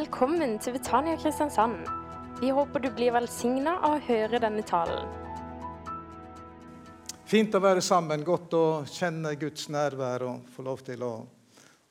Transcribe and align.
Velkommen 0.00 0.54
til 0.56 0.72
Betania 0.72 1.12
Kristiansand. 1.20 1.82
Vi 2.40 2.48
håper 2.56 2.80
du 2.80 2.86
blir 2.96 3.12
velsigna 3.12 3.74
av 3.84 3.98
å 3.98 4.04
høre 4.06 4.38
denne 4.40 4.62
talen. 4.64 5.10
Fint 7.28 7.52
å 7.52 7.60
være 7.60 7.82
sammen. 7.84 8.24
Godt 8.24 8.56
å 8.56 8.62
kjenne 8.88 9.34
Guds 9.36 9.68
nærvær 9.68 10.24
og 10.24 10.46
få 10.54 10.64
lov 10.64 10.80
til 10.86 11.04
å 11.04 11.10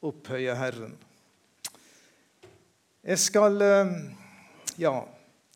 opphøye 0.10 0.56
Herren. 0.58 0.98
Jeg 3.06 3.22
skal 3.28 3.62
eh, 3.62 3.94
Ja, 4.82 4.96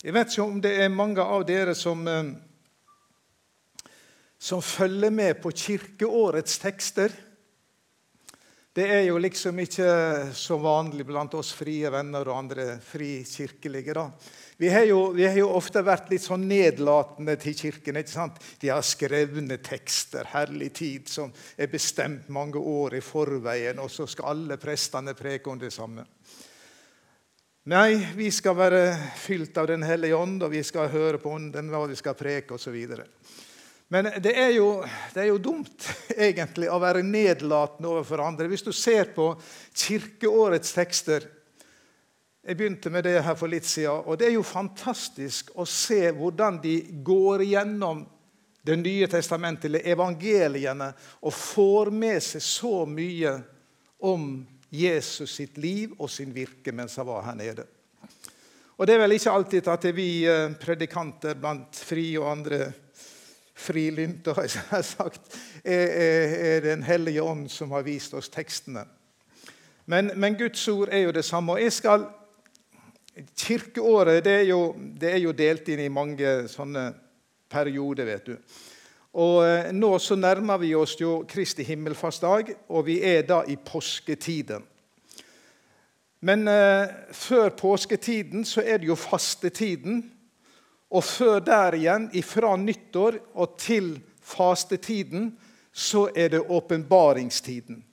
jeg 0.04 0.14
vet 0.14 0.30
ikke 0.36 0.46
om 0.46 0.62
det 0.62 0.76
er 0.84 0.94
mange 0.94 1.26
av 1.26 1.48
dere 1.50 1.74
som 1.74 2.06
eh, 2.06 2.36
som 4.38 4.62
følger 4.62 5.10
med 5.10 5.42
på 5.42 5.56
kirkeårets 5.58 6.62
tekster. 6.62 7.18
Det 8.74 8.88
er 8.90 9.04
jo 9.06 9.20
liksom 9.22 9.60
ikke 9.62 9.88
så 10.34 10.56
vanlig 10.58 11.06
blant 11.06 11.36
oss 11.38 11.52
frie 11.54 11.92
venner 11.94 12.26
og 12.26 12.40
andre 12.40 12.64
frikirkelige. 12.82 13.94
da. 13.94 14.08
Vi 14.58 14.70
har, 14.74 14.88
jo, 14.90 15.12
vi 15.14 15.28
har 15.28 15.38
jo 15.38 15.52
ofte 15.54 15.84
vært 15.86 16.10
litt 16.10 16.24
sånn 16.26 16.48
nedlatende 16.50 17.36
til 17.38 17.54
Kirken. 17.54 18.00
ikke 18.02 18.10
sant? 18.10 18.42
De 18.62 18.72
har 18.74 18.82
skrevne 18.82 19.60
tekster, 19.62 20.26
herlig 20.34 20.72
tid, 20.74 21.06
som 21.06 21.30
er 21.54 21.70
bestemt 21.70 22.32
mange 22.34 22.58
år 22.58 22.98
i 22.98 23.04
forveien, 23.06 23.78
og 23.78 23.94
så 23.94 24.08
skal 24.10 24.32
alle 24.32 24.58
prestene 24.58 25.14
preke 25.14 25.54
om 25.54 25.62
det 25.62 25.70
samme. 25.74 26.08
Nei, 27.70 27.94
vi 28.18 28.32
skal 28.34 28.58
være 28.58 28.84
fylt 29.22 29.58
av 29.62 29.70
Den 29.70 29.86
hellige 29.86 30.18
ånd, 30.18 30.42
og 30.42 30.50
vi 30.52 30.64
skal 30.66 30.90
høre 30.90 31.22
på 31.22 31.30
Ånden 31.30 31.70
hva 31.70 31.86
vi 31.86 31.96
skal 31.96 32.18
preke 32.18 32.58
osv. 32.58 32.82
Men 33.88 34.10
det 34.24 34.32
er, 34.40 34.50
jo, 34.56 34.84
det 35.14 35.22
er, 35.22 35.28
jo, 35.30 35.38
dumt 35.38 35.88
egentlig 36.28 36.70
å 36.72 36.80
være 36.82 37.04
nedlatende 37.06 37.92
overfor 37.92 38.24
andre. 38.26 38.48
Hvis 38.50 38.66
du 38.66 38.72
ser 38.74 39.12
på 39.16 39.34
kirkeårets 39.74 40.76
tekster 40.76 41.30
Jeg 42.44 42.58
begynte 42.60 42.90
med 42.92 43.06
det 43.08 43.22
her 43.24 43.38
for 43.40 43.48
litt 43.48 43.68
siden. 43.68 44.04
Og 44.04 44.18
det 44.20 44.28
er 44.28 44.34
jo 44.36 44.44
fantastisk 44.44 45.54
å 45.56 45.64
se 45.70 46.10
hvordan 46.12 46.58
de 46.64 46.80
går 47.04 47.46
gjennom 47.48 48.04
Det 48.64 48.76
nye 48.80 49.08
testamentet, 49.12 49.66
eller 49.68 49.88
evangeliene, 49.92 50.94
og 51.20 51.34
får 51.36 51.90
med 51.92 52.22
seg 52.24 52.42
så 52.42 52.86
mye 52.88 53.34
om 54.00 54.46
Jesus 54.72 55.36
sitt 55.36 55.58
liv 55.60 55.92
og 56.00 56.08
sin 56.10 56.32
virke 56.32 56.72
mens 56.72 56.96
han 56.96 57.10
var 57.10 57.26
her 57.28 57.36
nede. 57.36 57.66
Og 58.78 58.88
Det 58.88 58.96
er 58.96 59.04
vel 59.04 59.16
ikke 59.18 59.34
alltid 59.36 59.68
at 59.68 59.86
vi 59.92 60.08
eh, 60.26 60.56
predikanter 60.60 61.36
blant 61.38 61.76
fri 61.76 62.08
og 62.18 62.32
andre 62.32 62.72
frilynte, 63.54 64.34
har 64.34 64.48
jeg 64.48 64.86
sagt, 64.98 65.38
er, 65.64 66.60
Den 66.66 66.84
hellige 66.84 67.24
ånd 67.24 67.50
som 67.52 67.72
har 67.72 67.86
vist 67.86 68.14
oss 68.14 68.30
tekstene. 68.30 68.86
Men, 69.86 70.12
men, 70.16 70.38
Guds 70.40 70.68
ord 70.68 70.90
er 70.92 71.06
jo 71.08 71.12
det 71.12 71.26
samme. 71.26 71.54
og 71.54 71.62
jeg 71.62 71.74
skal, 71.74 72.06
Kirkeåret 73.38 74.24
det 74.26 74.34
er, 74.34 74.46
jo, 74.50 74.76
det 75.00 75.12
er 75.12 75.20
jo 75.22 75.32
delt 75.32 75.68
inn 75.70 75.84
i 75.84 75.92
mange 75.92 76.48
sånne 76.50 76.94
perioder, 77.52 78.08
vet 78.10 78.32
du. 78.32 78.38
Og 79.14 79.44
eh, 79.46 79.70
Nå 79.76 79.92
så 80.02 80.16
nærmer 80.18 80.58
vi 80.58 80.74
oss 80.76 80.96
jo 80.98 81.20
Kristi 81.30 81.66
himmelfartsdag, 81.68 82.56
og 82.70 82.88
vi 82.88 82.98
er 83.06 83.22
da 83.30 83.44
i 83.46 83.56
påsketiden. 83.56 84.64
Men 86.24 86.48
eh, 86.48 86.90
før 87.12 87.50
påsketiden 87.50 88.46
så 88.48 88.64
er 88.66 88.80
det 88.82 88.88
jo 88.88 88.96
fastetiden. 88.98 90.06
Og 90.94 91.04
før 91.04 91.40
der 91.42 91.78
igjen, 91.78 92.10
fra 92.22 92.56
nyttår 92.58 93.18
og 93.34 93.58
til 93.58 93.96
fastetiden, 94.22 95.32
så 95.74 96.10
er 96.16 96.30
det 96.36 96.44
åpenbaringstiden. 96.50 97.84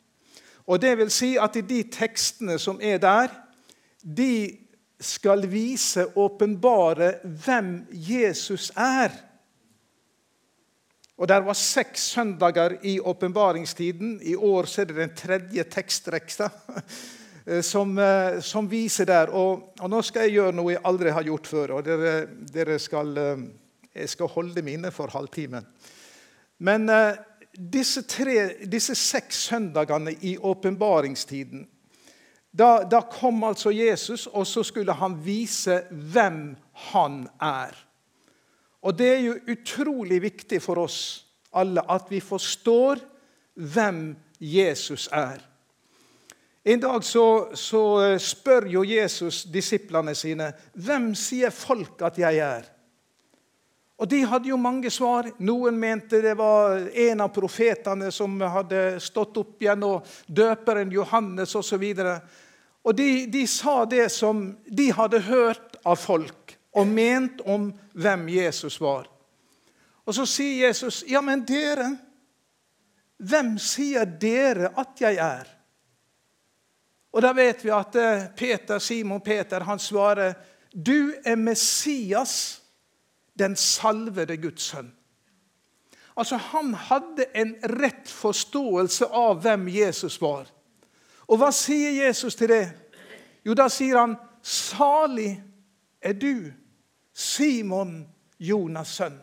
Og 0.66 0.80
det 0.82 0.92
vil 0.98 1.10
si 1.10 1.34
at 1.40 1.56
de 1.68 1.82
tekstene 1.92 2.58
som 2.60 2.80
er 2.82 3.00
der, 3.00 3.32
de 4.04 4.52
skal 5.00 5.46
vise, 5.50 6.04
åpenbare, 6.16 7.14
hvem 7.24 7.86
Jesus 7.90 8.70
er. 8.76 9.10
Og 11.16 11.28
Der 11.28 11.40
var 11.44 11.52
seks 11.52 12.00
søndager 12.00 12.78
i 12.82 13.00
åpenbaringstiden. 13.00 14.20
I 14.22 14.34
år 14.34 14.64
så 14.64 14.80
er 14.80 14.84
det 14.84 14.96
den 14.96 15.16
tredje 15.16 15.64
tekstreksa. 15.64 16.48
Eh, 17.50 17.60
som, 17.60 17.98
eh, 17.98 18.40
som, 18.40 18.68
viser 18.68 19.06
der. 19.06 19.32
Og, 19.34 19.72
og, 19.80 19.88
nå 19.90 20.02
skal 20.06 20.28
jeg 20.28 20.38
gjøre 20.38 20.54
noe 20.54 20.74
jeg 20.76 20.84
aldri 20.86 21.14
har 21.14 21.26
gjort 21.26 21.50
før. 21.50 21.72
og 21.78 21.84
dere, 21.84 22.14
dere 22.52 22.78
skal, 22.78 23.16
eh, 23.18 23.42
Jeg 23.94 24.08
skal 24.08 24.28
holde 24.28 24.62
mine 24.62 24.90
for 24.90 25.10
halvtimen. 25.10 25.66
Men 26.58 26.86
disse, 27.52 28.02
tre, 28.02 28.54
disse, 28.70 28.94
seks 28.94 29.48
søndagene 29.48 30.12
i 30.22 30.36
åpenbaringstiden 30.38 31.66
da, 32.52 32.84
da, 32.84 33.00
kom 33.00 33.44
altså 33.44 33.70
Jesus, 33.70 34.26
og 34.26 34.46
så 34.46 34.62
skulle 34.62 34.92
han 34.92 35.16
vise 35.24 35.82
hvem 35.90 36.56
han 36.92 37.28
er. 37.40 37.74
Og 38.82 38.98
det 38.98 39.08
er 39.08 39.20
jo 39.20 39.36
utrolig 39.50 40.22
viktig 40.22 40.62
for 40.62 40.78
oss 40.82 41.26
alle 41.54 41.82
at 41.90 42.10
vi 42.10 42.20
forstår 42.20 42.98
hvem 43.54 44.16
Jesus 44.38 45.08
er. 45.12 45.49
En 46.64 46.80
dag 46.80 47.04
så, 47.04 47.50
så, 47.54 48.02
eh, 48.04 48.18
spør 48.18 48.66
jo 48.68 48.82
Jesus 48.84 49.44
disiplene 49.48 50.12
sine 50.14 50.50
hvem 50.76 51.14
sier 51.16 51.52
folk 51.54 52.02
at 52.04 52.18
jeg 52.20 52.42
er. 52.44 52.66
Og 54.00 54.08
De 54.08 54.20
hadde 54.24 54.48
jo 54.48 54.56
mange 54.56 54.90
svar. 54.90 55.28
Noen 55.44 55.76
mente 55.76 56.22
det 56.24 56.32
var 56.36 56.86
en 56.88 57.20
av 57.20 57.32
profetene 57.32 58.08
som 58.12 58.38
hadde 58.40 59.00
stått 59.00 59.36
opp 59.36 59.60
igjen, 59.60 59.84
og 59.84 60.06
døperen 60.24 60.92
Johannes 60.92 61.52
osv. 61.56 61.84
Og, 62.80 62.94
de, 62.96 63.26
de 63.28 63.44
sa 63.46 63.84
det 63.84 64.08
som 64.12 64.56
de 64.64 64.88
hadde 64.96 65.20
hørt 65.28 65.76
av 65.84 66.00
folk 66.00 66.56
og 66.72 66.88
ment 66.88 67.42
om 67.44 67.68
hvem 67.92 68.28
Jesus 68.32 68.80
var. 68.80 69.08
Og 70.08 70.16
så 70.16 70.24
sier 70.26 70.66
Jesus, 70.66 71.04
'Ja, 71.06 71.20
men 71.20 71.44
dere, 71.44 71.96
hvem 73.18 73.58
sier 73.58 74.04
dere 74.04 74.72
at 74.80 75.00
jeg 75.00 75.16
er?' 75.16 75.59
Og 77.12 77.22
Da 77.22 77.32
vet 77.32 77.64
vi 77.64 77.72
at 77.74 77.96
eh, 77.98 78.28
Peter, 78.36 78.78
Simon 78.78 79.20
Peter 79.20 79.60
han 79.60 79.78
svarer, 79.78 80.34
'Du 80.72 81.14
er 81.24 81.36
Messias, 81.36 82.62
den 83.38 83.56
salvede 83.56 84.36
Guds 84.36 84.62
sønn'. 84.62 84.94
Altså, 86.16 86.36
Han 86.36 86.74
hadde 86.74 87.24
en 87.34 87.54
rett 87.62 88.08
forståelse 88.08 89.06
av 89.06 89.42
hvem 89.42 89.68
Jesus 89.68 90.20
var. 90.20 90.46
Og 91.28 91.38
hva 91.38 91.50
sier 91.50 92.06
Jesus 92.06 92.34
til 92.34 92.48
det? 92.48 92.72
Jo, 93.44 93.54
da 93.54 93.68
sier 93.68 93.98
han, 93.98 94.16
'Salig 94.42 95.42
er 96.02 96.12
du, 96.12 96.52
Simon, 97.14 98.08
Jonas' 98.40 98.94
sønn'. 99.00 99.20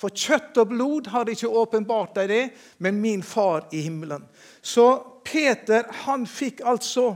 For 0.00 0.08
kjøtt 0.08 0.56
og 0.56 0.68
blod 0.68 1.06
har 1.12 1.28
ikke 1.28 1.48
åpenbart 1.48 2.14
deg 2.16 2.28
det, 2.28 2.44
men 2.78 3.00
min 3.00 3.22
far 3.22 3.66
i 3.72 3.82
himmelen. 3.84 4.24
Så 4.62 5.19
Peter 5.30 5.86
han 6.04 6.26
fikk 6.26 6.64
altså 6.66 7.14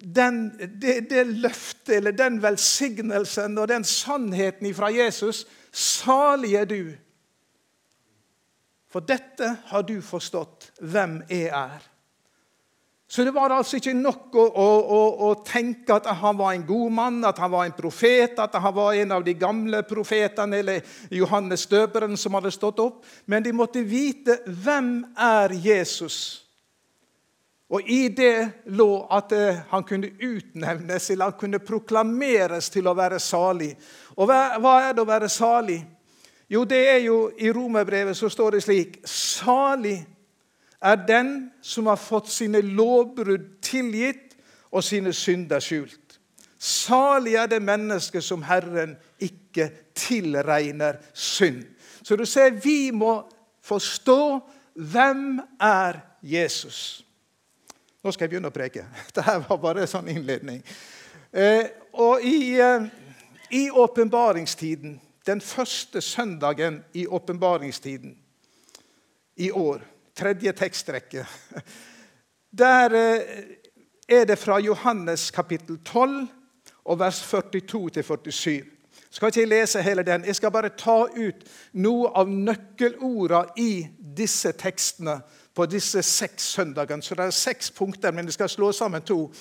den, 0.00 0.50
det, 0.80 1.10
det 1.10 1.24
løftet, 1.26 1.96
eller 1.98 2.12
den 2.12 2.38
velsignelsen 2.42 3.58
og 3.58 3.68
den 3.68 3.84
sannheten 3.84 4.74
fra 4.76 4.90
Jesus. 4.92 5.46
Salig 5.72 6.54
er 6.54 6.68
du. 6.68 6.94
For 8.92 9.04
dette 9.04 9.56
har 9.70 9.84
du 9.84 9.98
forstått 10.04 10.70
hvem 10.80 11.20
jeg 11.28 11.50
er. 11.52 11.84
Så 13.08 13.22
det 13.22 13.30
var 13.36 13.52
altså 13.54 13.78
ikke 13.78 13.94
nok 13.94 14.34
å, 14.34 14.44
å, 14.50 15.02
å, 15.28 15.34
tenke 15.46 15.94
at 15.94 16.08
han 16.18 16.38
var 16.40 16.56
en 16.56 16.64
god 16.66 16.94
mann, 16.96 17.20
at 17.24 17.38
han 17.38 17.52
var 17.52 17.68
en 17.68 17.76
profet, 17.76 18.34
at 18.42 18.56
han 18.58 18.74
var 18.74 18.96
en 18.98 19.14
av 19.14 19.22
de 19.24 19.36
gamle 19.38 19.84
profetene 19.86 20.58
eller 20.58 20.96
Johannes 21.14 21.68
døperen 21.70 22.18
som 22.18 22.34
hadde 22.34 22.50
stått 22.50 22.82
opp. 22.82 23.04
Men 23.30 23.46
de 23.46 23.54
måtte 23.54 23.84
vite 23.86 24.40
hvem 24.46 25.04
er 25.14 25.54
Jesus 25.54 26.45
og 27.68 27.82
I 27.90 28.08
det 28.14 28.50
lå 28.78 28.90
at 29.10 29.32
eh, 29.34 29.58
han 29.70 29.84
kunne 29.84 30.12
utnevnes 30.22 31.10
eller 31.10 31.32
han 31.32 31.38
kunne 31.38 31.58
proklameres 31.58 32.70
til 32.70 32.86
å 32.86 32.94
være 32.94 33.18
salig. 33.18 33.72
Og 34.14 34.28
hva, 34.30 34.74
er 34.86 34.92
det 34.94 35.02
å 35.02 35.08
være 35.08 35.28
salig? 35.30 35.80
Jo, 36.48 36.62
det 36.64 36.82
er 36.92 37.00
jo 37.08 37.16
I 37.42 37.50
romerbrevet 37.50 38.14
så 38.16 38.30
står 38.30 38.54
det 38.54 38.62
slik 38.62 39.00
Salig 39.10 39.98
er 40.78 41.00
den 41.08 41.32
som 41.62 41.88
har 41.90 41.98
fått 41.98 42.30
sine 42.30 42.60
lovbrudd 42.62 43.56
tilgitt 43.64 44.36
og 44.70 44.84
sine 44.86 45.10
synder 45.16 45.62
skjult. 45.62 46.20
Salig 46.58 47.34
er 47.34 47.50
det 47.50 47.58
mennesket 47.64 48.22
som 48.24 48.44
Herren 48.46 48.94
ikke 49.18 49.72
tilregner 49.96 51.00
synd. 51.14 51.64
Så 52.06 52.14
du 52.14 52.22
ser, 52.28 52.54
vi 52.62 52.92
må 52.94 53.24
forstå 53.66 54.20
hvem 54.78 55.40
er 55.58 55.98
Jesus 56.22 57.05
nå 58.06 58.12
skal 58.14 58.26
jeg 58.26 58.36
begynne 58.36 58.52
å 58.52 58.54
preke. 58.54 58.86
Dette 59.14 59.40
var 59.48 59.58
bare 59.62 59.82
en 59.82 59.90
sånn 59.90 60.10
innledning. 60.12 60.62
Eh, 61.32 61.66
og 61.98 62.22
i, 62.24 62.54
eh, 62.62 62.86
i 63.50 63.66
åpenbaringstiden, 63.70 65.00
den 65.26 65.42
første 65.42 66.00
søndagen 66.00 66.84
i 66.94 67.06
åpenbaringstiden 67.06 68.14
i 69.42 69.50
år, 69.50 69.82
tredje 70.14 70.52
tekstrekke, 70.56 71.26
der 72.62 72.94
eh, 72.94 73.42
er 74.06 74.24
det 74.30 74.38
fra 74.38 74.60
Johannes 74.62 75.32
kapittel 75.34 75.80
12 75.82 76.28
og 76.86 77.00
vers 77.00 77.18
42-47. 77.26 78.62
Skal 79.10 79.32
ikke 79.32 79.40
jeg 79.40 79.50
lese 79.50 79.82
hele 79.82 80.04
den. 80.06 80.24
Jeg 80.28 80.38
skal 80.38 80.52
bare 80.54 80.70
ta 80.78 81.08
ut 81.10 81.42
noe 81.74 82.12
av 82.14 82.30
nøkkelordene 82.30 83.56
i 83.58 83.86
disse 83.98 84.52
tekstene 84.54 85.18
på 85.56 85.66
disse 85.66 86.02
seks 86.02 86.52
søndagene. 86.56 87.02
Så 87.02 87.16
det 87.16 87.24
er 87.24 87.34
seks 87.34 87.70
punkter, 87.70 88.12
men 88.12 88.28
jeg 88.28 88.36
skal 88.36 88.48
slå 88.52 88.72
sammen 88.72 89.02
to. 89.02 89.32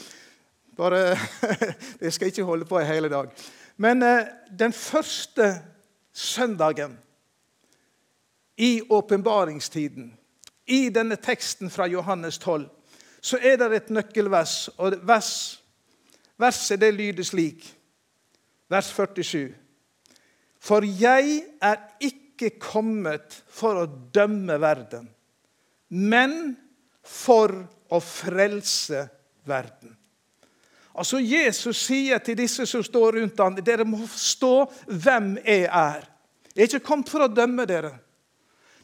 Bare, 0.77 1.17
Jeg 2.01 2.13
skal 2.13 2.27
ikke 2.27 2.43
holde 2.43 2.65
på 2.65 2.79
i 2.79 2.87
hele 2.87 3.09
dag. 3.09 3.31
Men 3.77 4.03
eh, 4.03 4.27
den 4.59 4.73
første 4.73 5.61
søndagen 6.13 6.99
i 8.57 8.81
åpenbaringstiden, 8.89 10.13
i 10.67 10.89
denne 10.89 11.15
teksten 11.15 11.69
fra 11.69 11.85
Johannes 11.87 12.37
12, 12.37 12.69
så 13.21 13.37
er 13.41 13.57
det 13.57 13.75
et 13.75 13.89
nøkkelvers. 13.89 14.67
og 14.77 14.95
vers, 15.03 15.61
Verset 16.37 16.81
det 16.81 16.93
lyder 16.93 17.23
slik, 17.23 17.77
vers 18.69 18.91
47. 18.91 19.53
For 20.59 20.83
jeg 20.83 21.43
er 21.61 21.75
ikke 22.03 22.49
kommet 22.59 23.43
for 23.47 23.83
å 23.83 23.85
dømme 24.13 24.57
verden, 24.61 25.07
men 25.89 26.55
for 27.05 27.53
å 27.91 27.99
frelse 28.01 29.05
verden. 29.45 29.93
Altså 30.95 31.19
Jesus 31.19 31.81
sier 31.89 32.21
til 32.23 32.37
disse 32.39 32.65
som 32.69 32.83
står 32.83 33.19
rundt 33.19 33.41
ham, 33.43 33.57
dere 33.59 33.85
må 33.87 33.99
forstå 34.07 34.53
hvem 34.87 35.33
jeg 35.43 35.67
er. 35.67 36.05
Jeg 36.55 36.63
er 36.63 36.69
ikke 36.71 36.87
kommet 36.87 37.11
for 37.11 37.25
å 37.25 37.31
dømme 37.31 37.65
dere, 37.67 37.91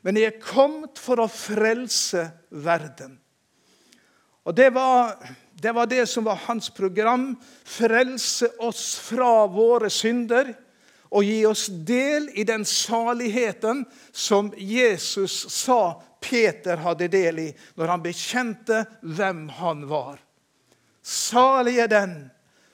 men 0.04 0.20
jeg 0.20 0.34
er 0.34 0.44
kommet 0.44 1.00
for 1.00 1.24
å 1.24 1.30
frelse 1.32 2.26
verden. 2.52 3.16
Og 4.44 4.56
det 4.58 4.72
var, 4.74 5.14
det 5.54 5.72
var 5.78 5.88
det 5.88 6.04
som 6.10 6.26
var 6.26 6.42
hans 6.48 6.72
program. 6.74 7.36
Frelse 7.64 8.50
oss 8.60 8.96
fra 9.00 9.46
våre 9.48 9.92
synder 9.94 10.50
og 11.12 11.28
gi 11.28 11.42
oss 11.46 11.66
del 11.68 12.30
i 12.40 12.46
den 12.48 12.64
saligheten 12.68 13.84
som 14.16 14.52
Jesus 14.56 15.44
sa 15.52 16.00
Peter 16.24 16.80
hadde 16.86 17.10
del 17.12 17.42
i 17.44 17.50
når 17.76 17.92
han 17.92 18.04
bekjente 18.06 18.86
hvem 19.02 19.48
han 19.60 19.84
var. 19.90 20.22
Salig 21.04 21.82
er 21.82 21.92
den 21.92 22.16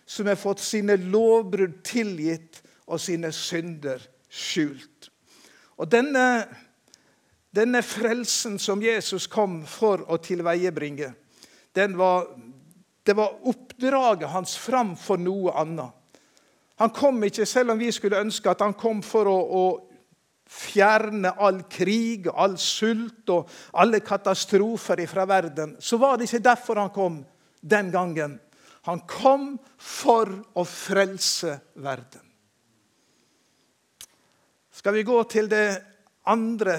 som 0.06 0.30
har 0.30 0.38
fått 0.40 0.62
sine 0.64 1.00
lovbrudd 1.00 1.80
tilgitt 1.88 2.62
og 2.86 3.02
sine 3.02 3.34
synder 3.36 4.04
skjult. 4.30 5.10
Og 5.78 5.90
denne, 5.90 6.46
denne 7.56 7.82
frelsen 7.86 8.58
som 8.62 8.84
Jesus 8.84 9.28
kom 9.32 9.64
for 9.68 10.06
å 10.12 10.20
tilveiebringe, 10.22 11.12
var, 11.78 12.30
det 13.06 13.14
var 13.14 13.36
oppdraget 13.46 14.32
hans 14.34 14.56
framfor 14.58 15.20
noe 15.22 15.54
annet. 15.58 15.97
Han 16.78 16.94
kom 16.94 17.24
ikke, 17.26 17.46
selv 17.46 17.74
om 17.74 17.80
vi 17.80 17.92
skulle 17.92 18.22
ønske 18.22 18.52
at 18.52 18.62
han 18.62 18.76
kom 18.78 19.02
for 19.06 19.30
å, 19.30 19.38
å 19.38 19.64
fjerne 20.48 21.34
all 21.44 21.64
krig, 21.70 22.30
all 22.30 22.56
sult 22.62 23.30
og 23.34 23.50
alle 23.82 24.00
katastrofer 24.06 25.02
fra 25.10 25.26
verden, 25.30 25.76
så 25.80 26.00
var 26.02 26.18
det 26.18 26.30
ikke 26.30 26.46
derfor 26.46 26.82
han 26.82 26.94
kom 26.96 27.20
den 27.62 27.92
gangen. 27.92 28.38
Han 28.88 29.02
kom 29.10 29.56
for 29.76 30.32
å 30.56 30.64
frelse 30.64 31.58
verden. 31.84 32.24
Skal 34.72 34.94
vi 34.94 35.04
gå 35.04 35.18
til 35.28 35.50
det 35.50 35.82
andre 36.30 36.78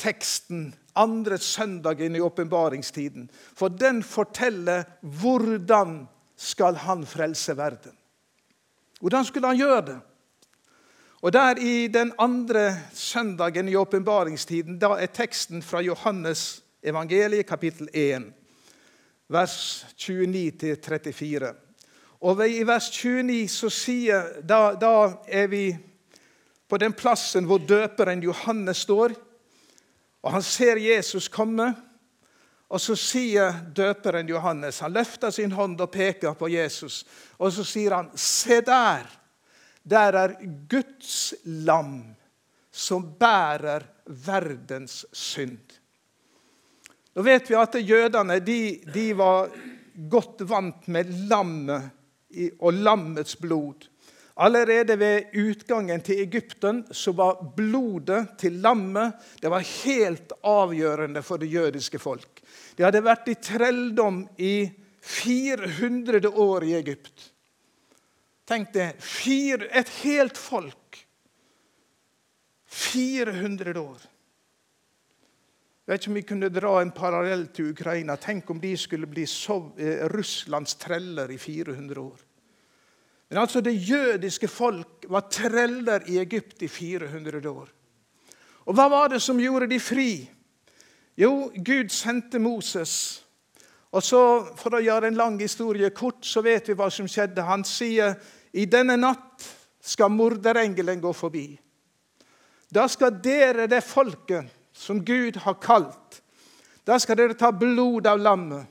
teksten, 0.00 0.70
andre 0.98 1.36
søndagen 1.38 2.16
i 2.16 2.22
åpenbaringstiden? 2.24 3.28
For 3.30 3.70
den 3.70 4.00
forteller 4.02 4.88
hvordan 5.20 6.00
skal 6.34 6.80
han 6.82 7.04
frelse 7.06 7.54
verden. 7.54 7.94
Hvordan 9.02 9.24
skulle 9.24 9.48
han 9.50 9.58
gjøre 9.58 9.82
det? 9.86 9.96
Og 11.22 11.32
der 11.32 11.58
I 11.58 11.86
den 11.90 12.12
andre 12.18 12.76
søndagen 12.94 13.68
i 13.68 13.74
åpenbaringstiden 13.74 14.76
da 14.78 14.92
er 14.94 15.10
teksten 15.10 15.62
fra 15.62 15.80
Johannes 15.82 16.62
evangeliet, 16.82 17.46
kapittel 17.46 17.88
1, 17.92 18.28
vers 19.28 19.86
29-34. 19.98 21.50
Og 22.20 22.44
I 22.46 22.62
vers 22.62 22.90
29 22.94 23.48
så 23.50 23.70
sier 23.74 24.38
da, 24.46 24.76
da 24.78 24.94
er 25.26 25.50
vi 25.50 25.64
på 26.70 26.78
den 26.78 26.94
plassen 26.94 27.50
hvor 27.50 27.58
døperen 27.58 28.22
Johannes 28.22 28.86
står. 28.86 29.18
Og 30.22 30.32
Han 30.32 30.42
ser 30.42 30.78
Jesus 30.78 31.28
komme. 31.28 31.74
Og 32.72 32.80
så 32.80 32.96
sier 32.96 33.52
døperen 33.76 34.28
Johannes 34.28 34.80
Han 34.80 34.94
løfter 34.96 35.32
sin 35.34 35.52
hånd 35.52 35.80
og 35.84 35.90
peker 35.92 36.32
på 36.38 36.48
Jesus. 36.48 37.02
Og 37.36 37.52
så 37.52 37.64
sier 37.68 37.98
han, 37.98 38.10
'Se 38.14 38.60
der! 38.60 39.04
Der 39.84 40.12
er 40.14 40.36
Guds 40.70 41.34
lam 41.44 42.14
som 42.70 43.12
bærer 43.18 43.82
verdens 44.06 45.04
synd.' 45.12 45.78
Nå 47.14 47.22
vet 47.22 47.50
vi 47.50 47.54
at 47.60 47.74
jødene 47.76 48.38
de, 48.40 48.80
de 48.94 49.12
var 49.12 49.50
godt 50.08 50.48
vant 50.48 50.86
med 50.88 51.10
lammet 51.28 51.90
og 52.58 52.72
lammets 52.72 53.36
blod. 53.36 53.84
Allerede 54.36 54.96
ved 54.98 55.34
utgangen 55.36 56.00
til 56.00 56.22
Egypten 56.22 56.86
så 56.88 57.12
var 57.12 57.42
blodet 57.56 58.38
til 58.40 58.52
lammet 58.64 59.12
det 59.42 59.50
var 59.52 59.66
helt 59.84 60.32
avgjørende 60.40 61.22
for 61.22 61.36
det 61.36 61.52
jødiske 61.52 61.98
folk. 61.98 62.31
De 62.76 62.86
hadde 62.86 63.04
vært 63.04 63.28
i 63.28 63.36
trelldom 63.40 64.22
i 64.40 64.56
400 65.02 66.30
år 66.30 66.64
i 66.64 66.74
Egypt. 66.78 67.28
Tenk 68.48 68.72
det. 68.74 68.94
Et 69.26 69.92
helt 70.02 70.38
folk. 70.38 71.02
400 72.72 73.80
år. 73.80 74.08
Jeg 75.82 75.90
vet 75.90 76.02
ikke 76.04 76.10
om 76.12 76.16
vi 76.16 76.26
kunne 76.26 76.48
dra 76.54 76.72
en 76.80 76.92
parallell 76.94 77.48
til 77.52 77.72
Ukraina. 77.72 78.14
Tenk 78.16 78.50
om 78.54 78.60
de 78.62 78.70
skulle 78.78 79.08
bli 79.10 79.26
Sov 79.26 79.74
eh, 79.80 80.06
Russlands 80.12 80.76
treller 80.80 81.30
i 81.34 81.38
400 81.38 82.00
år. 82.00 82.20
Men 83.32 83.40
altså 83.42 83.60
det 83.64 83.74
jødiske 83.74 84.48
folk 84.48 85.06
var 85.10 85.26
treller 85.32 86.04
i 86.06 86.20
Egypt 86.22 86.62
i 86.62 86.68
400 86.68 87.50
år. 87.50 87.68
Og 88.68 88.76
hva 88.78 88.86
var 88.92 89.10
det 89.10 89.18
som 89.24 89.40
gjorde 89.40 89.66
de 89.72 89.80
fri? 89.82 90.10
Jo, 91.18 91.50
Gud 91.54 91.90
sendte 91.92 92.38
Moses. 92.38 93.24
Og 93.92 94.02
så, 94.02 94.20
For 94.56 94.76
å 94.76 94.82
gjøre 94.82 95.10
en 95.10 95.18
lang 95.18 95.40
historie 95.40 95.90
kort, 95.90 96.24
så 96.24 96.40
vet 96.42 96.68
vi 96.68 96.76
hva 96.78 96.88
som 96.90 97.08
skjedde. 97.08 97.44
Han 97.44 97.64
sier 97.68 98.16
i 98.52 98.64
denne 98.64 98.96
natt 98.96 99.44
skal 99.82 100.12
morderengelen 100.12 101.00
gå 101.02 101.12
forbi. 101.12 101.46
Da 102.72 102.86
skal 102.88 103.18
dere, 103.20 103.66
det 103.68 103.82
folket 103.84 104.48
som 104.72 105.02
Gud 105.04 105.36
har 105.44 105.58
kalt, 105.60 106.22
da 106.86 106.96
skal 106.98 107.18
dere 107.18 107.36
ta 107.38 107.52
blod 107.52 108.08
av 108.08 108.18
lammet. 108.18 108.64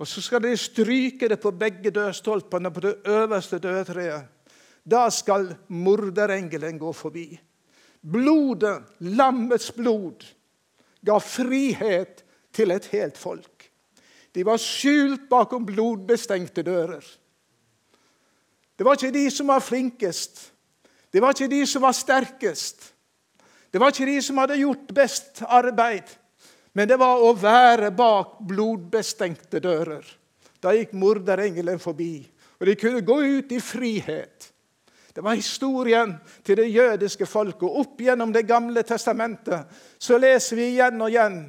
Og 0.00 0.08
så 0.08 0.22
skal 0.24 0.40
dere 0.40 0.56
stryke 0.56 1.28
det 1.28 1.36
på 1.42 1.50
begge 1.52 1.90
dørstolpene 1.92 2.70
på 2.72 2.84
det 2.86 2.94
øverste 3.10 3.58
dødtreet. 3.60 4.28
Da 4.80 5.02
skal 5.12 5.50
morderengelen 5.68 6.78
gå 6.80 6.92
forbi. 6.96 7.26
Blodet, 8.00 8.78
lammets 9.04 9.68
blod, 9.76 10.24
ga 11.06 11.18
frihet 11.22 12.22
til 12.52 12.70
et 12.74 12.86
helt 12.92 13.18
folk. 13.18 13.66
De 14.34 14.44
var 14.46 14.60
skjult 14.62 15.26
bakom 15.30 15.64
blodbestengte 15.66 16.62
dører. 16.66 17.02
Det 18.76 18.86
var 18.86 18.96
ikke 18.96 19.12
de 19.12 19.26
som 19.32 19.50
var 19.50 19.60
flinkest. 19.60 20.46
Det 21.12 21.20
var 21.22 21.34
ikke 21.34 21.50
de 21.50 21.64
som 21.66 21.82
var 21.82 21.96
sterkest. 21.96 22.92
Det 23.70 23.80
var 23.80 23.92
ikke 23.92 24.06
de 24.08 24.20
som 24.22 24.38
hadde 24.40 24.60
gjort 24.60 24.94
best 24.94 25.42
arbeid. 25.46 26.06
Men 26.72 26.88
det 26.88 26.98
var 27.00 27.22
å 27.22 27.32
være 27.34 27.90
bak 27.94 28.38
blodbestengte 28.46 29.60
dører. 29.62 30.04
Da 30.62 30.74
gikk 30.76 30.92
morderengelen 30.94 31.80
forbi, 31.82 32.22
og 32.60 32.68
de 32.68 32.76
kunne 32.78 33.02
gå 33.02 33.16
ut 33.40 33.52
i 33.52 33.60
frihet. 33.64 34.49
Det 35.14 35.20
var 35.20 35.34
historien 35.34 36.14
til 36.46 36.56
det 36.56 36.68
jødiske 36.70 37.26
folket. 37.26 37.66
Opp 37.68 38.00
gjennom 38.00 38.32
Det 38.32 38.46
gamle 38.46 38.82
testamentet 38.82 39.66
så 39.98 40.18
leser 40.18 40.56
vi 40.56 40.68
igjen 40.74 41.02
og 41.02 41.10
igjen 41.10 41.40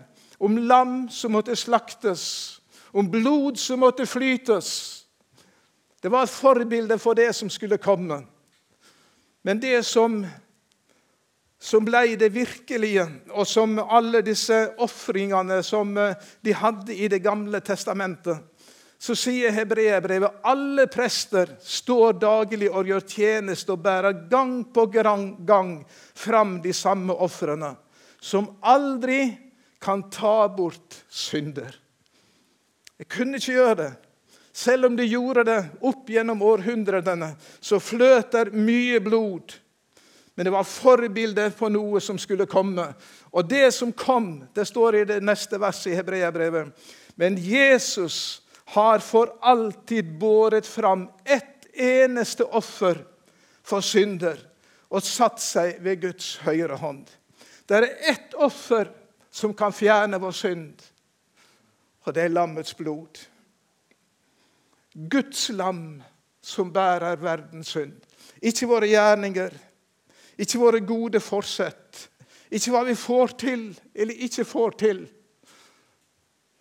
om 0.41 0.57
lam 0.57 1.09
som 1.09 1.35
måtte 1.35 1.55
slaktes, 1.55 2.61
om 2.91 3.11
blod 3.11 3.59
som 3.61 3.79
måtte 3.79 4.07
flytes. 4.09 4.69
Det 6.01 6.09
var 6.09 6.25
et 6.25 6.33
forbilde 6.33 6.97
for 6.97 7.13
det 7.13 7.29
som 7.37 7.49
skulle 7.49 7.77
komme. 7.77 8.23
Men 9.45 9.61
det 9.61 9.83
som, 9.85 10.23
som 11.61 11.85
ble 11.85 12.15
det 12.17 12.31
virkelige, 12.33 13.05
og 13.29 13.45
som 13.47 13.77
alle 13.79 14.23
disse 14.25 14.57
ofringene 14.81 15.61
som 15.65 15.93
eh, 15.97 16.17
de 16.41 16.53
hadde 16.57 16.95
i 16.95 17.07
Det 17.07 17.21
gamle 17.21 17.59
testamentet, 17.59 18.37
så 19.01 19.15
sier 19.17 19.49
hebreerbrevet 19.55 20.43
alle 20.45 20.83
prester 20.91 21.55
står 21.65 22.19
daglig 22.21 22.67
og 22.69 22.85
gjør 22.85 23.05
tjeneste 23.09 23.73
og 23.73 23.81
bærer 23.81 24.27
gang 24.29 24.59
på 24.73 24.83
gang 24.93 25.71
fram 26.13 26.59
de 26.61 26.73
samme 26.73 27.13
ofrene, 27.13 27.71
som 28.21 28.51
aldri 28.61 29.23
kan 29.81 30.03
ta 30.13 30.45
bort 30.53 30.99
synder. 31.09 31.73
Jeg 33.01 33.09
kunne 33.09 33.41
ikke 33.41 33.55
gjøre 33.55 33.79
det. 33.79 33.89
Selv 34.53 34.85
om 34.85 34.99
de 34.99 35.09
gjorde 35.09 35.47
det 35.49 35.57
opp 35.81 36.05
gjennom 36.11 36.45
århundrene, 36.45 37.31
så 37.59 37.79
fløt 37.81 38.29
der 38.35 38.53
mye 38.53 39.01
blod. 39.01 39.55
Men 40.35 40.45
det 40.45 40.53
var 40.53 40.69
forbildet 40.69 41.57
på 41.57 41.71
noe 41.73 42.03
som 42.03 42.21
skulle 42.21 42.45
komme. 42.45 42.85
Og 43.33 43.49
det 43.49 43.73
som 43.73 43.89
kom, 43.97 44.43
det 44.53 44.67
står 44.69 44.99
i 44.99 45.03
det 45.09 45.19
neste 45.25 45.57
verset 45.57 45.95
i 45.95 45.97
Hebreabrevet. 45.97 46.69
Men 47.17 47.41
Jesus 47.41 48.43
har 48.71 48.99
for 48.99 49.33
alltid 49.41 50.19
båret 50.19 50.67
fram 50.67 51.09
ett 51.25 51.65
eneste 51.73 52.43
offer 52.43 53.05
for 53.63 53.83
synder 53.83 54.39
og 54.91 55.03
satt 55.03 55.43
seg 55.43 55.81
ved 55.83 55.99
Guds 56.05 56.37
høyre 56.45 56.77
hånd. 56.79 57.03
Det 57.67 57.77
er 57.81 57.89
ett 58.13 58.33
offer 58.39 58.87
som 59.31 59.53
kan 59.55 59.75
fjerne 59.75 60.19
vår 60.23 60.35
synd, 60.35 60.87
og 62.07 62.15
det 62.15 62.25
er 62.25 62.33
lammets 62.33 62.75
blod. 62.79 63.19
Guds 64.93 65.49
lam 65.55 66.01
som 66.41 66.71
bærer 66.71 67.19
verdens 67.19 67.75
synd. 67.75 67.99
Ikke 68.39 68.71
våre 68.71 68.87
gjerninger, 68.87 69.51
ikke 70.39 70.59
våre 70.63 70.79
gode 70.79 71.19
forsett, 71.23 72.07
ikke 72.51 72.71
hva 72.71 72.87
vi 72.87 72.95
får 72.95 73.39
til 73.39 73.71
eller 73.93 74.27
ikke 74.27 74.47
får 74.47 74.77
til. 74.79 75.07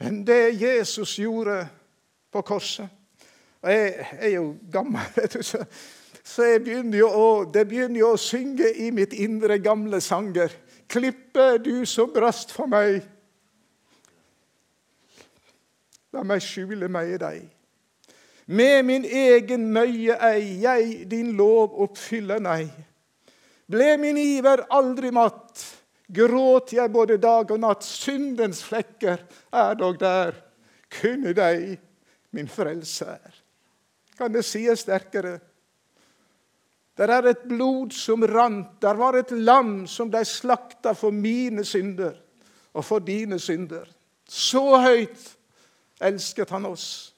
Men 0.03 0.25
det 0.27 0.59
Jesus 0.59 1.21
gjorde 1.23 1.69
på 2.31 2.43
korset 2.47 2.89
og 3.61 3.71
Jeg 3.73 4.07
er 4.21 4.29
jo 4.35 4.45
gammel, 4.73 5.05
vet 5.17 5.37
du, 5.37 5.43
så 6.25 6.47
jeg 6.49 6.63
begynner 6.65 7.05
å, 7.05 7.45
det 7.45 7.67
begynner 7.69 8.01
jo 8.01 8.13
å 8.15 8.21
synge 8.21 8.71
i 8.73 8.91
mitt 8.95 9.13
indre 9.13 9.59
gamle 9.61 10.01
sanger. 10.01 10.53
Klippe, 10.91 11.59
du 11.63 11.85
som 11.89 12.13
brast 12.13 12.55
for 12.55 12.71
meg. 12.71 13.03
La 16.15 16.25
meg 16.27 16.43
skjule 16.43 16.89
meg 16.91 17.17
i 17.17 17.19
deg. 17.21 17.43
Med 18.51 18.87
min 18.89 19.05
egen 19.05 19.69
møye 19.75 20.17
ei, 20.27 20.57
jeg 20.65 21.05
din 21.11 21.35
lov 21.39 21.77
oppfyller 21.85 22.41
nei. 22.43 22.65
Ble 23.71 23.93
min 24.01 24.19
iver 24.19 24.65
aldri 24.75 25.13
matt, 25.15 25.63
gråt 26.11 26.73
jeg 26.75 26.91
både 26.91 27.21
dag 27.23 27.53
og 27.53 27.61
natt. 27.63 27.87
Syndens 27.87 28.65
flekker 28.67 29.23
er 29.53 29.79
dog 29.79 30.01
der, 30.01 30.35
kunne 30.91 31.37
deg 31.37 31.79
min 32.31 32.49
frelse 32.49 33.05
er. 33.05 33.39
Kan 34.19 34.35
det 34.35 34.45
sies 34.45 34.85
sterkere? 34.85 35.39
Der 36.99 37.09
er 37.09 37.31
et 37.31 37.47
blod 37.49 37.91
som 37.97 38.23
rant. 38.23 38.83
Der 38.83 38.95
var 38.95 39.17
et 39.17 39.31
lam 39.31 39.87
som 39.87 40.11
de 40.11 40.25
slakta 40.25 40.93
for 40.93 41.11
mine 41.11 41.65
synder 41.65 42.19
og 42.73 42.85
for 42.85 42.99
dine 42.99 43.39
synder. 43.39 43.87
Så 44.29 44.63
høyt 44.77 45.37
elsket 46.01 46.51
han 46.51 46.67
oss. 46.67 47.15